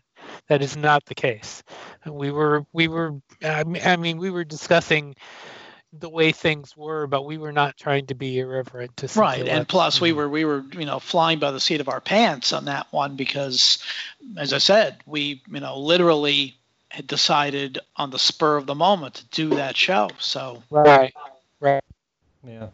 [0.49, 1.63] That is not the case.
[2.05, 5.15] We were we were I mean we were discussing
[5.93, 9.47] the way things were, but we were not trying to be irreverent to right.
[9.47, 12.53] And plus, we were we were you know flying by the seat of our pants
[12.53, 13.83] on that one because,
[14.37, 16.57] as I said, we you know literally
[16.89, 20.09] had decided on the spur of the moment to do that show.
[20.19, 21.13] So right,
[21.59, 21.83] right,
[22.45, 22.67] yeah.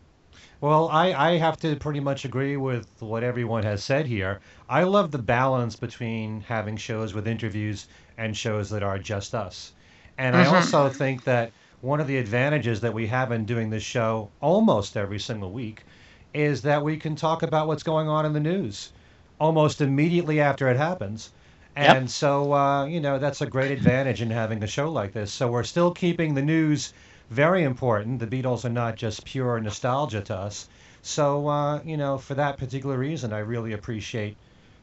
[0.60, 4.40] Well, I, I have to pretty much agree with what everyone has said here.
[4.68, 7.88] I love the balance between having shows with interviews
[8.18, 9.74] and shows that are just us.
[10.18, 10.52] And mm-hmm.
[10.52, 11.52] I also think that
[11.82, 15.84] one of the advantages that we have in doing this show almost every single week
[16.34, 18.92] is that we can talk about what's going on in the news
[19.40, 21.32] almost immediately after it happens.
[21.76, 22.10] And yep.
[22.10, 25.32] so, uh, you know, that's a great advantage in having a show like this.
[25.32, 26.94] So we're still keeping the news
[27.30, 28.20] very important.
[28.20, 30.68] The Beatles are not just pure nostalgia to us.
[31.04, 34.38] So, uh, you know, for that particular reason, I really appreciate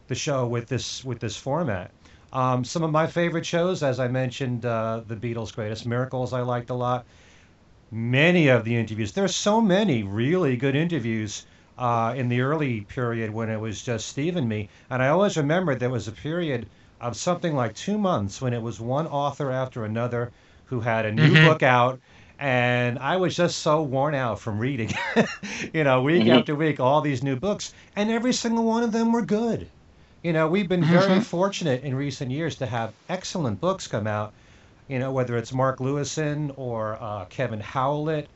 [0.07, 1.91] the show with this with this format.
[2.35, 6.40] Um, some of my favorite shows, as I mentioned, uh, the Beatles' Greatest Miracles, I
[6.40, 7.06] liked a lot.
[7.93, 11.47] Many of the interviews, there's so many really good interviews
[11.78, 14.69] uh, in the early period when it was just Steve and me.
[14.90, 16.66] And I always remember there was a period
[17.01, 20.32] of something like two months when it was one author after another
[20.65, 21.47] who had a new mm-hmm.
[21.47, 22.01] book out.
[22.40, 24.93] And I was just so worn out from reading,
[25.73, 26.39] you know, week mm-hmm.
[26.39, 27.73] after week, all these new books.
[27.94, 29.69] And every single one of them were good.
[30.24, 31.20] You know, we've been very mm-hmm.
[31.20, 34.32] fortunate in recent years to have excellent books come out.
[34.88, 38.26] You know, whether it's Mark Lewisohn or uh, Kevin Howlett,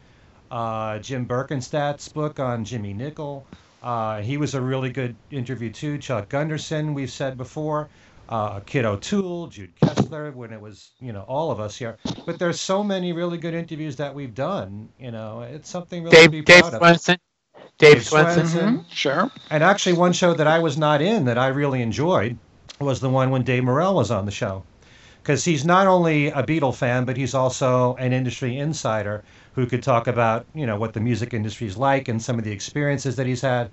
[0.50, 3.46] uh, Jim Berkenstadt's book on Jimmy Nicol.
[3.82, 5.96] Uh, he was a really good interview too.
[5.96, 7.88] Chuck Gunderson, we've said before.
[8.28, 11.96] Uh, Kit O'Toole, Jude Kessler, when it was, you know, all of us here.
[12.26, 14.90] But there's so many really good interviews that we've done.
[15.00, 17.14] You know, it's something really Dave, to be Dave proud Swenson.
[17.14, 17.20] of.
[17.78, 18.46] Dave Swenson.
[18.46, 18.82] Mm-hmm.
[18.90, 19.30] Sure.
[19.50, 22.36] And actually, one show that I was not in that I really enjoyed
[22.80, 24.64] was the one when Dave Morrell was on the show.
[25.22, 29.22] Because he's not only a Beatle fan, but he's also an industry insider
[29.54, 32.44] who could talk about, you know, what the music industry is like and some of
[32.44, 33.70] the experiences that he's had.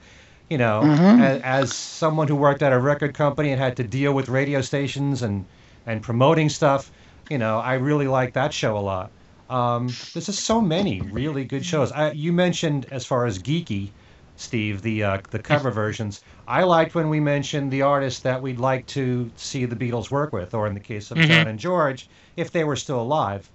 [0.50, 1.22] You know, mm-hmm.
[1.22, 4.62] as, as someone who worked at a record company and had to deal with radio
[4.62, 5.46] stations and,
[5.88, 6.92] and promoting stuff,
[7.30, 9.10] you know, I really like that show a lot.
[9.50, 11.92] Um, there's just so many really good shows.
[11.92, 13.90] I, you mentioned as far as geeky,
[14.38, 16.22] Steve, the uh, the cover versions.
[16.48, 20.34] I liked when we mentioned the artists that we'd like to see the Beatles work
[20.34, 21.28] with, or in the case of mm-hmm.
[21.28, 23.50] John and George, if they were still alive,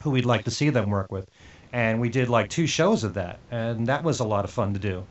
[0.00, 1.30] who we'd like to see them work with.
[1.72, 4.72] And we did like two shows of that, and that was a lot of fun
[4.74, 5.04] to do.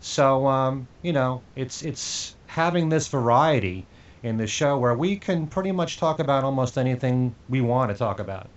[0.00, 3.86] So um, you know, it's it's having this variety
[4.22, 7.96] in the show where we can pretty much talk about almost anything we want to
[7.96, 8.48] talk about.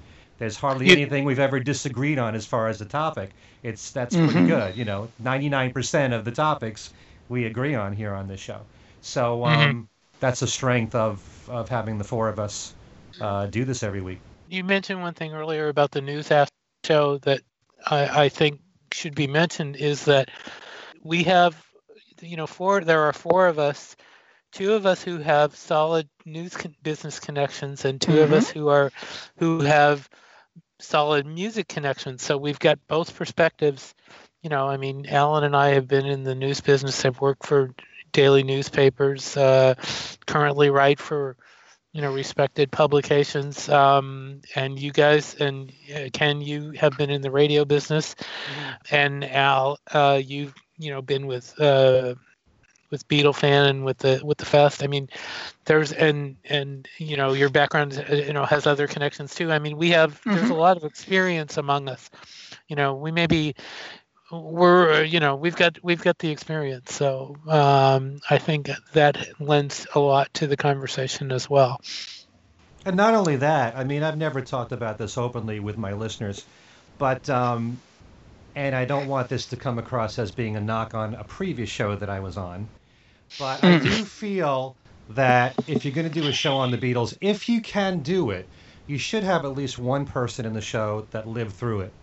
[0.44, 3.30] There's hardly anything we've ever disagreed on as far as the topic.
[3.64, 4.48] It's that's pretty mm-hmm.
[4.48, 4.76] good.
[4.76, 6.91] You know, 99% of the topics
[7.30, 8.60] we agree on here on this show.
[8.99, 9.82] So um, mm-hmm.
[10.20, 12.74] that's a strength of of having the four of us
[13.22, 14.20] uh, do this every week.
[14.49, 16.52] You mentioned one thing earlier about the news after
[16.84, 17.40] show that
[17.86, 18.60] I, I think
[18.91, 20.30] should be mentioned is that
[21.03, 21.56] we have,
[22.20, 22.82] you know, four.
[22.82, 23.95] There are four of us
[24.52, 28.22] two of us who have solid news con- business connections and 2 mm-hmm.
[28.24, 28.91] of us who are
[29.38, 30.10] who have
[30.84, 32.23] solid music connections.
[32.23, 33.93] So we've got both perspectives.
[34.41, 37.05] You know, I mean, Alan and I have been in the news business.
[37.05, 37.73] I've worked for
[38.11, 39.35] daily newspapers.
[39.35, 39.76] Uh,
[40.26, 41.38] currently, write for
[41.93, 43.69] you know respected publications.
[43.69, 48.95] Um, and you guys and uh, Ken, you have been in the radio business, mm-hmm.
[48.95, 52.15] and Al, uh, you've you know been with uh,
[52.94, 54.84] with Beatlefan and with the with the fest.
[54.84, 55.10] I mean,
[55.65, 59.52] there's and and you know your background you know has other connections too.
[59.52, 60.36] I mean, we have mm-hmm.
[60.36, 62.11] there's a lot of experience among us.
[62.68, 63.56] You know, we maybe
[64.32, 66.94] we're uh, you know we've got we've got the experience.
[66.94, 71.82] So um, I think that lends a lot to the conversation as well.
[72.86, 76.45] And not only that, I mean, I've never talked about this openly with my listeners,
[76.99, 77.80] but um,
[78.56, 81.70] and I don't want this to come across as being a knock on a previous
[81.70, 82.68] show that I was on.
[83.38, 84.77] But I do feel
[85.10, 88.30] that if you're going to do a show on the Beatles, if you can do
[88.31, 88.49] it,
[88.85, 91.95] you should have at least one person in the show that lived through it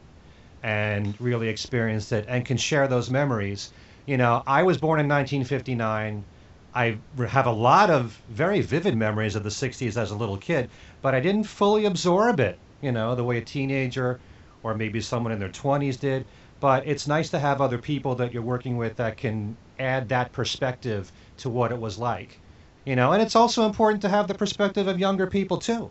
[0.62, 3.72] and really experienced it and can share those memories.
[4.06, 6.26] You know, I was born in 1959.
[6.74, 10.70] I have a lot of very vivid memories of the 60s as a little kid,
[11.02, 14.20] but I didn't fully absorb it, you know, the way a teenager
[14.62, 16.28] or maybe someone in their 20s did.
[16.60, 20.32] But it's nice to have other people that you're working with that can add that
[20.32, 22.38] perspective to what it was like.
[22.84, 25.90] You know, and it's also important to have the perspective of younger people too.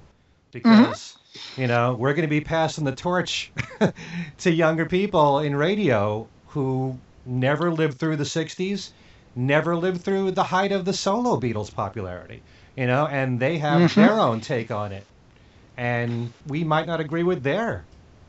[0.52, 1.62] Because, mm-hmm.
[1.62, 3.52] you know, we're going to be passing the torch
[4.40, 8.92] to younger people in radio who never lived through the 60s,
[9.36, 12.42] never lived through the height of the solo Beatles popularity,
[12.76, 13.94] you know, and they have Mhm.
[13.96, 15.06] their own take on it.
[15.78, 17.86] And we might not agree with their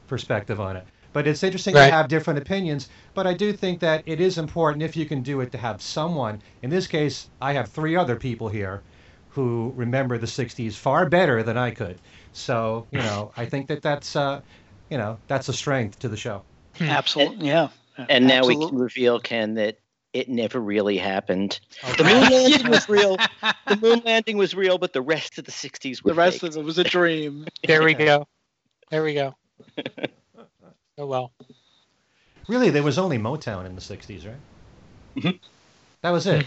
[0.06, 0.86] perspective on it.
[1.12, 1.86] But it's interesting Right.
[1.86, 2.88] to have different opinions.
[3.14, 5.82] But I do think that it is important, if you can do it, to have
[5.82, 6.40] someone.
[6.62, 8.82] In this case, I have three other people here
[9.30, 11.98] who remember the 60s far better than I could.
[12.32, 14.40] So, you know, I think that that's, uh,
[14.88, 16.42] you know, that's a strength to the show.
[16.80, 17.68] Absolutely, yeah.
[18.08, 19.78] And now we can reveal, Ken, that
[20.12, 21.60] it never really happened.
[21.96, 23.16] The moon landing was real.
[23.68, 26.50] The moon landing was real, but the rest of the 60s were The rest fake.
[26.50, 27.46] of it was a dream.
[27.66, 28.26] There we go.
[28.90, 29.34] There we go.
[31.00, 31.32] Oh well.
[32.46, 34.34] Really, there was only Motown in the 60s, right?
[35.16, 35.40] Mhm.
[36.02, 36.46] That was it.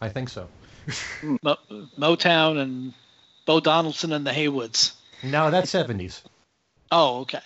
[0.00, 0.46] I think so.
[1.22, 1.56] Mo-
[1.98, 2.92] Motown and
[3.46, 4.92] Bo Donaldson and the Heywoods.
[5.22, 6.20] No, that's 70s.
[6.92, 7.40] Oh, okay.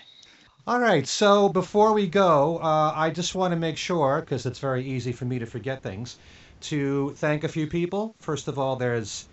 [0.67, 4.59] All right, so before we go, uh, I just want to make sure, because it's
[4.59, 6.19] very easy for me to forget things,
[6.63, 8.17] to thank a few people.
[8.21, 9.27] First of all, there's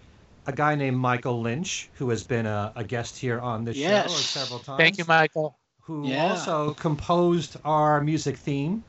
[0.45, 4.11] a guy named Michael Lynch, who has been a, a guest here on this Yes.
[4.11, 4.77] show several times.
[4.77, 5.57] Thank you, Michael.
[5.87, 6.31] Who Yeah.
[6.31, 8.83] also composed our music theme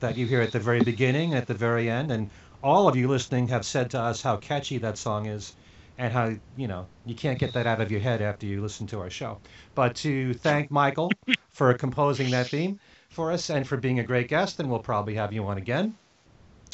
[0.00, 2.28] that you hear at the very beginning, at the very end, and
[2.62, 5.54] all of you listening have said to us how catchy that song is,
[5.96, 8.86] and how you know you can't get that out of your head after you listen
[8.88, 9.38] to our show.
[9.74, 11.10] But to thank Michael
[11.52, 15.14] for composing that theme for us and for being a great guest, and we'll probably
[15.14, 15.94] have you on again.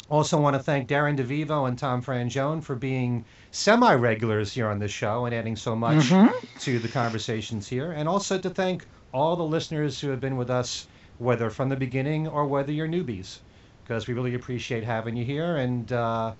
[0.09, 4.91] Also want to thank Darren DeVivo and Tom Frangione for being semi-regulars here on this
[4.91, 6.59] show and adding so much mm-hmm.
[6.59, 10.49] to the conversations here, and also to thank all the listeners who have been with
[10.49, 10.87] us,
[11.17, 13.39] whether from the beginning or whether you're newbies,
[13.83, 16.33] because we really appreciate having you here, and uh,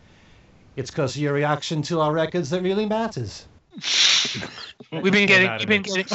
[0.76, 3.46] it's because of your reaction to our records that really matters.
[4.92, 5.52] We've been getting.
[5.60, 6.06] We've been getting.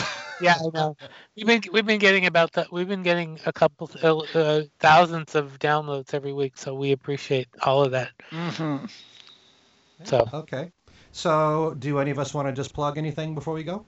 [0.41, 0.97] Yeah, I know.
[1.37, 2.73] We've been we've been getting about that.
[2.73, 7.49] We've been getting a couple uh, uh, thousands of downloads every week, so we appreciate
[7.65, 8.11] all of that.
[8.31, 8.77] hmm
[10.05, 10.73] So Okay.
[11.13, 13.87] So, do any of us want to just plug anything before we go?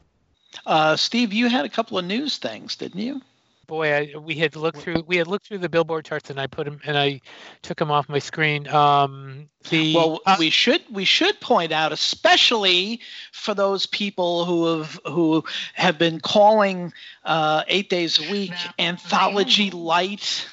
[0.65, 3.21] Uh, Steve, you had a couple of news things, didn't you?
[3.67, 6.47] boy, I, we had looked through we had looked through the Billboard charts, and I
[6.47, 7.21] put them and I
[7.63, 8.69] took them off my screen.
[8.69, 13.01] Um, the Well, uh, we should we should point out, especially
[13.33, 15.45] for those people who have who
[15.75, 16.93] have been calling
[17.25, 20.47] uh, eight days a week anthology light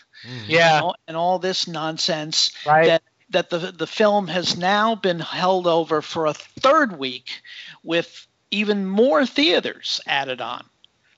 [0.48, 2.52] yeah, and all, and all this nonsense.
[2.66, 2.88] right.
[2.88, 7.42] that that the the film has now been held over for a third week
[7.84, 10.64] with even more theaters added on.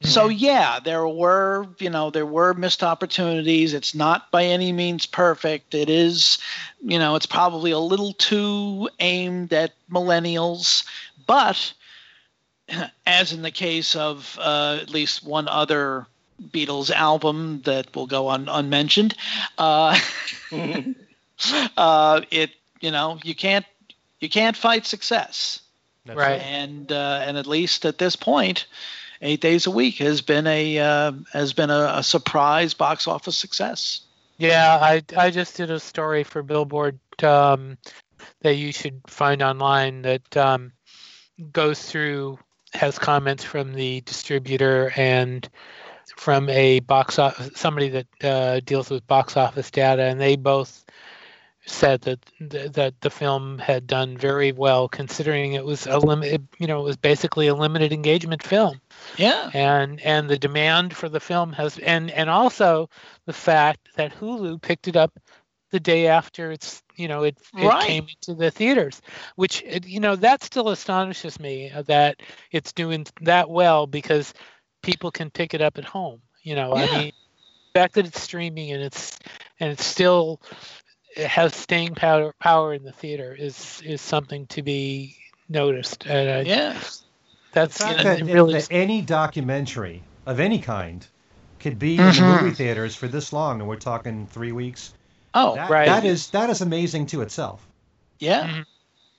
[0.02, 3.74] So yeah, there were, you know, there were missed opportunities.
[3.74, 5.74] It's not by any means perfect.
[5.74, 6.38] It is,
[6.82, 10.86] you know, it's probably a little too aimed at millennials,
[11.26, 11.74] but
[13.08, 16.06] as in the case of uh, at least one other
[16.50, 19.16] Beatles album that will go un- unmentioned,
[19.58, 19.98] uh,
[21.78, 22.52] uh, it
[22.82, 23.66] you know you can't
[24.20, 25.62] you can't fight success
[26.06, 26.42] That's Right.
[26.42, 28.68] and uh, and at least at this point
[29.22, 33.38] eight days a week has been a uh, has been a, a surprise box office
[33.38, 34.02] success
[34.38, 37.78] Yeah, I I just did a story for Billboard um,
[38.42, 40.72] that you should find online that um,
[41.52, 42.38] goes through
[42.74, 45.48] has comments from the distributor and
[46.18, 50.86] from a box office somebody that uh, deals with box office data, and they both
[51.66, 56.68] said that that the film had done very well considering it was a limited you
[56.68, 58.80] know it was basically a limited engagement film
[59.18, 62.90] yeah and and the demand for the film has and and also
[63.26, 65.18] the fact that Hulu picked it up
[65.72, 67.82] the day after it's you know it, it Right.
[67.82, 69.02] came to the theaters
[69.36, 72.22] which it, you know that still astonishes me uh, that
[72.52, 74.34] it's doing that well because
[74.84, 76.86] people can pick it up at home you know Yeah.
[76.86, 77.12] i mean
[77.74, 79.18] the fact that it's streaming and it's
[79.60, 80.40] and it's still
[81.16, 85.16] has staying power power in the theater is is something to be
[85.50, 86.80] noticed and I, yeah
[87.54, 91.06] that's The fact that, really that any documentary of any kind
[91.60, 92.42] could be in the Mhm.
[92.42, 94.94] movie theaters for this long, and we're talking three weeks.
[95.34, 95.88] oh That, right.
[95.88, 97.66] that is that is amazing to itself.
[98.20, 98.64] yeah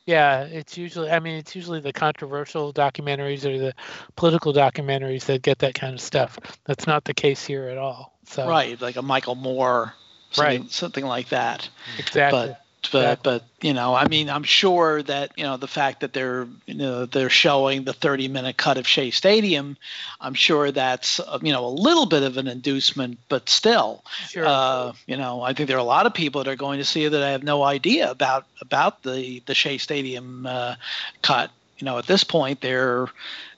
[0.06, 1.10] Yeah, it's usually.
[1.10, 3.74] I mean, it's usually the controversial documentaries or the
[4.14, 6.38] political documentaries that get that kind of stuff.
[6.64, 8.12] That's not the case here at all.
[8.28, 9.94] So right like a michael moore
[10.32, 10.70] something, Right.
[10.70, 12.48] something like that exactly.
[12.48, 12.62] but
[12.92, 13.32] but Exactly.
[13.32, 16.74] but you know i mean i'm sure that you know the fact that they're you
[16.74, 19.76] know they're showing the 30 minute cut of shea stadium
[20.20, 24.44] i'm sure that's uh, you know a little bit of an inducement but still sure.
[24.46, 26.84] uh, you know i think there are a lot of people that are going to
[26.84, 30.76] see it that have no idea about about the the shea stadium uh,
[31.22, 33.06] cut you know at this point they're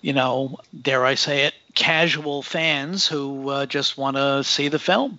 [0.00, 4.78] you know dare i say it casual fans who uh, just want to see the
[4.78, 5.18] film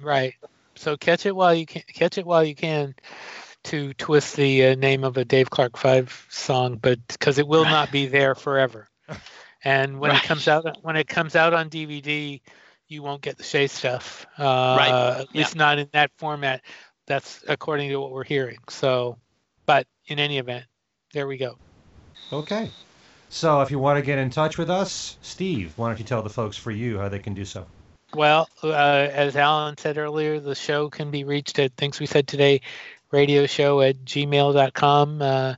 [0.00, 0.34] right.
[0.76, 1.82] So catch it while you can.
[1.94, 2.94] Catch it while you can.
[3.64, 7.64] to twist the uh, name of a Dave Clark Five song, but because it will
[7.64, 8.88] not be there forever.
[9.64, 10.22] And when Right.
[10.22, 12.40] it comes out, when it comes out on DVD,
[12.88, 14.26] you won't get the Shea stuff.
[14.36, 15.20] Uh, Right.
[15.20, 16.62] At least not in that format.
[17.06, 18.58] That's according to what we're hearing.
[18.68, 19.18] So,
[19.66, 20.64] but in any event,
[21.12, 21.58] there we go.
[22.32, 22.70] Okay.
[23.28, 26.22] So if you want to get in touch with us, Steve, why don't you tell
[26.22, 27.66] the folks for you how they can do so?
[28.14, 32.28] Well, uh, as Alan said earlier, the show can be reached at Things We Said
[32.28, 32.60] Today
[33.10, 35.22] radio show at gmail.com.
[35.22, 35.54] Uh,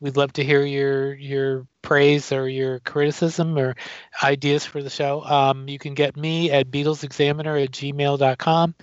[0.00, 3.76] we'd love to hear your your praise or your criticism or
[4.22, 5.22] ideas for the show.
[5.22, 8.74] Um, you can get me at BeatlesExaminer at gmail.com.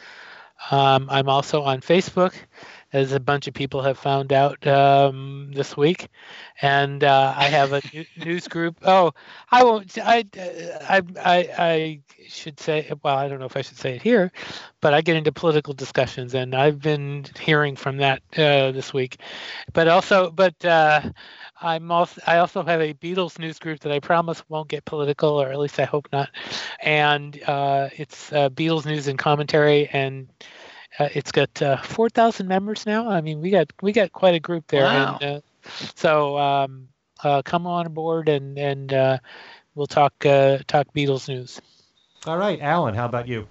[0.72, 2.34] Um, I'm also on Facebook,
[2.96, 6.08] as a bunch of people have found out um, this week,
[6.62, 7.82] and uh, I have a
[8.26, 8.78] news group.
[8.84, 9.12] Oh,
[9.52, 9.98] I won't.
[9.98, 12.00] I, I, I, I
[12.30, 12.90] should say.
[13.04, 14.32] Well, I don't know if I should say it here,
[14.80, 19.20] but I get into political discussions, and I've been hearing from that uh, this week.
[19.74, 21.02] But also, but uh,
[21.62, 22.22] I'm also.
[22.26, 25.60] I also have a Beatles news group that I promise won't get political, or at
[25.60, 26.30] least I hope not.
[26.80, 30.30] And uh, it's uh, Beatles news and commentary, and
[31.00, 33.10] uh, it's got uh, 4,000 members now.
[33.10, 34.84] I mean, we got we got quite a group there.
[34.84, 35.18] Wow.
[35.22, 35.42] And, uh,
[35.96, 36.88] so um,
[37.24, 39.18] uh, come on board and and uh,
[39.74, 41.62] we'll talk uh, talk Beatles news.
[42.26, 43.48] All right, Alan, how about you?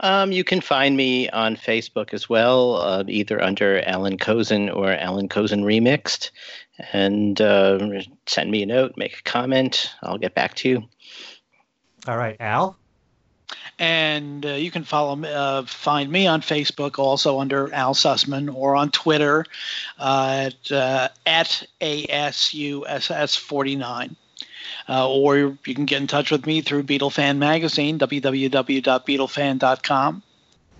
[0.00, 4.92] Um, you can find me on Facebook as well, uh, either under Alan Kozinn or
[4.92, 6.30] Alan Kozinn Remixed.
[6.92, 9.92] And uh, send me a note, make a comment.
[10.02, 10.84] I'll get back to you.
[12.06, 12.78] All right, Al.
[13.78, 18.52] And uh, you can follow me, uh, find me on Facebook also under Al Sussman
[18.52, 19.44] or on Twitter
[19.98, 24.16] uh, at uh, at ASUSS49.
[24.88, 30.22] Uh, or you can get in touch with me through Beatlefan Magazine, www.beatlefan.com.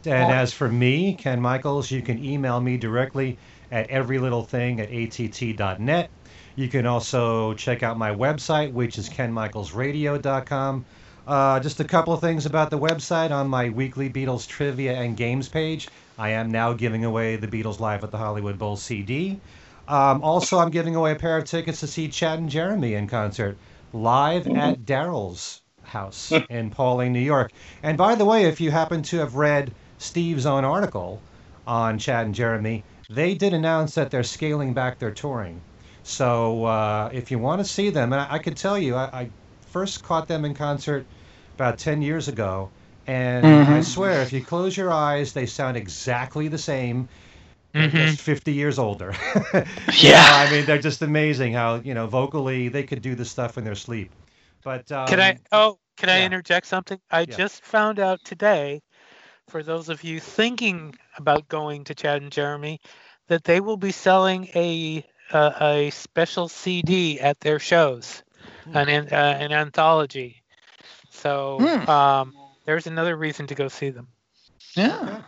[0.07, 3.37] And as for me, Ken Michaels, you can email me directly
[3.71, 6.11] at everylittlething at att.net.
[6.57, 10.85] You can also check out my website, which is kenmichaelsradio.com.
[11.29, 15.15] Uh, just a couple of things about the website on my weekly Beatles trivia and
[15.15, 15.87] games page.
[16.17, 19.39] I am now giving away the Beatles Live at the Hollywood Bowl CD.
[19.87, 23.09] Um, also, I'm giving away a pair of tickets to see Chad and Jeremy in
[23.09, 23.59] concert
[23.93, 27.53] live at Daryl's house in Pawling, New York.
[27.83, 31.21] And by the way, if you happen to have read Steve's own article
[31.67, 35.61] on Chad and Jeremy, they did announce that they're scaling back their touring.
[36.05, 39.05] So uh, if you want to see them, and I, I could tell you, I,
[39.13, 39.31] I
[39.67, 41.05] first caught them in concert
[41.59, 42.71] about 10 years ago.
[43.07, 43.83] And I Mhm.
[43.83, 47.09] swear, if you close your eyes, they sound exactly the same,
[47.77, 47.91] they're Mhm.
[47.91, 49.15] just 50 years older.
[50.01, 50.25] You Yeah.
[50.25, 53.59] know, I mean, they're just amazing how, you know, vocally they could do this stuff
[53.59, 54.11] in their sleep.
[54.65, 55.37] But um, Can I?
[55.53, 57.01] Oh, can I interject something?
[57.11, 57.37] I Yeah.
[57.37, 58.83] just found out today,
[59.49, 62.81] for those of you thinking about going to Chad and Jeremy,
[63.29, 68.23] that they will be selling a uh, a special CD at their shows,
[68.73, 70.38] an an, uh, an anthology.
[71.23, 71.85] So Hmm.
[71.87, 72.35] um,
[72.65, 74.09] there's another reason to go see them.
[74.77, 75.23] Yeah.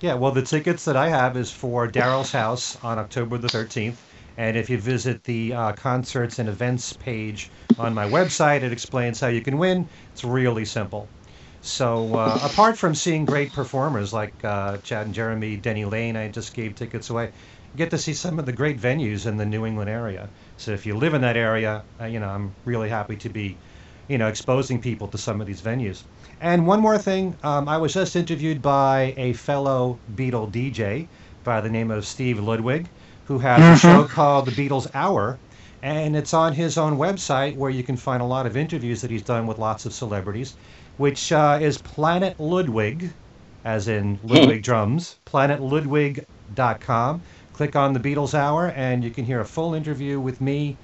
[0.00, 4.04] Yeah, well, the tickets that I have is for Daryl's house on October the 13th.
[4.36, 9.20] And if you visit the uh, concerts and events page on my website, it explains
[9.20, 9.88] how you can win.
[10.10, 11.12] It's really simple.
[11.62, 16.28] So, uh, apart from seeing great performers like uh, Chad and Jeremy, Denny Laine, I
[16.28, 17.32] just gave tickets away,
[17.72, 20.32] you get to see some of the great venues in the New England area.
[20.56, 23.60] So, if you live in that area, uh, you know, I'm really happy to be,
[24.08, 26.02] you know, exposing people to some of these venues.
[26.40, 31.06] And one more thing, um, I was just interviewed by a fellow Beatle DJ
[31.44, 32.88] by the name of Steve Ludwig,
[33.26, 35.38] who has a show called The Beatles Hour,
[35.82, 39.10] and it's on his own website where you can find a lot of interviews that
[39.10, 40.54] he's done with lots of celebrities,
[40.96, 43.12] which uh, is Planet Ludwig,
[43.64, 47.22] as in Ludwig drums, planetludwig.com.
[47.52, 50.76] Click on The Beatles Hour, and you can hear a full interview with me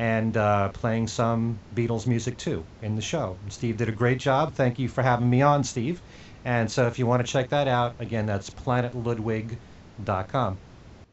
[0.00, 3.36] and uh, playing some Beatles music too in the show.
[3.50, 4.54] Steve did a great job.
[4.54, 6.00] Thank you for having me on, Steve.
[6.46, 10.56] And so if you want to check that out, again, that's planetludwig.com.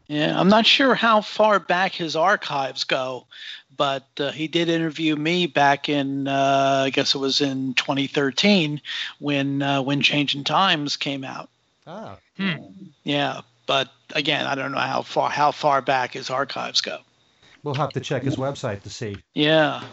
[0.08, 3.26] Yeah, I'm not sure how far back his archives go,
[3.76, 8.80] but uh, he did interview me back in, uh, I guess it was in 2013
[9.20, 11.50] when uh, when Changing Times came out.
[11.86, 12.16] Ah,
[13.04, 17.00] Yeah, but again, I don't know how far how far back his archives go.
[17.64, 19.18] We'll have to check his website to see.
[19.34, 19.84] Yeah.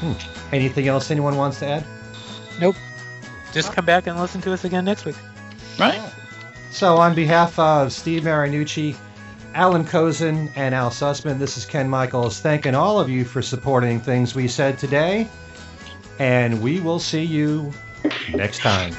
[0.00, 0.12] Hmm.
[0.54, 1.84] Anything else anyone wants to add?
[2.60, 2.76] Nope.
[3.52, 5.16] Just come back and listen to us again next week.
[5.78, 6.00] Right.
[6.70, 8.96] So, on behalf of Steve Marinucci,
[9.54, 14.00] Alan Kozinn, and Al Sussman, this is Ken Michaels thanking all of you for supporting
[14.00, 15.28] things we said today.
[16.18, 17.72] And we will see you
[18.32, 18.94] next time.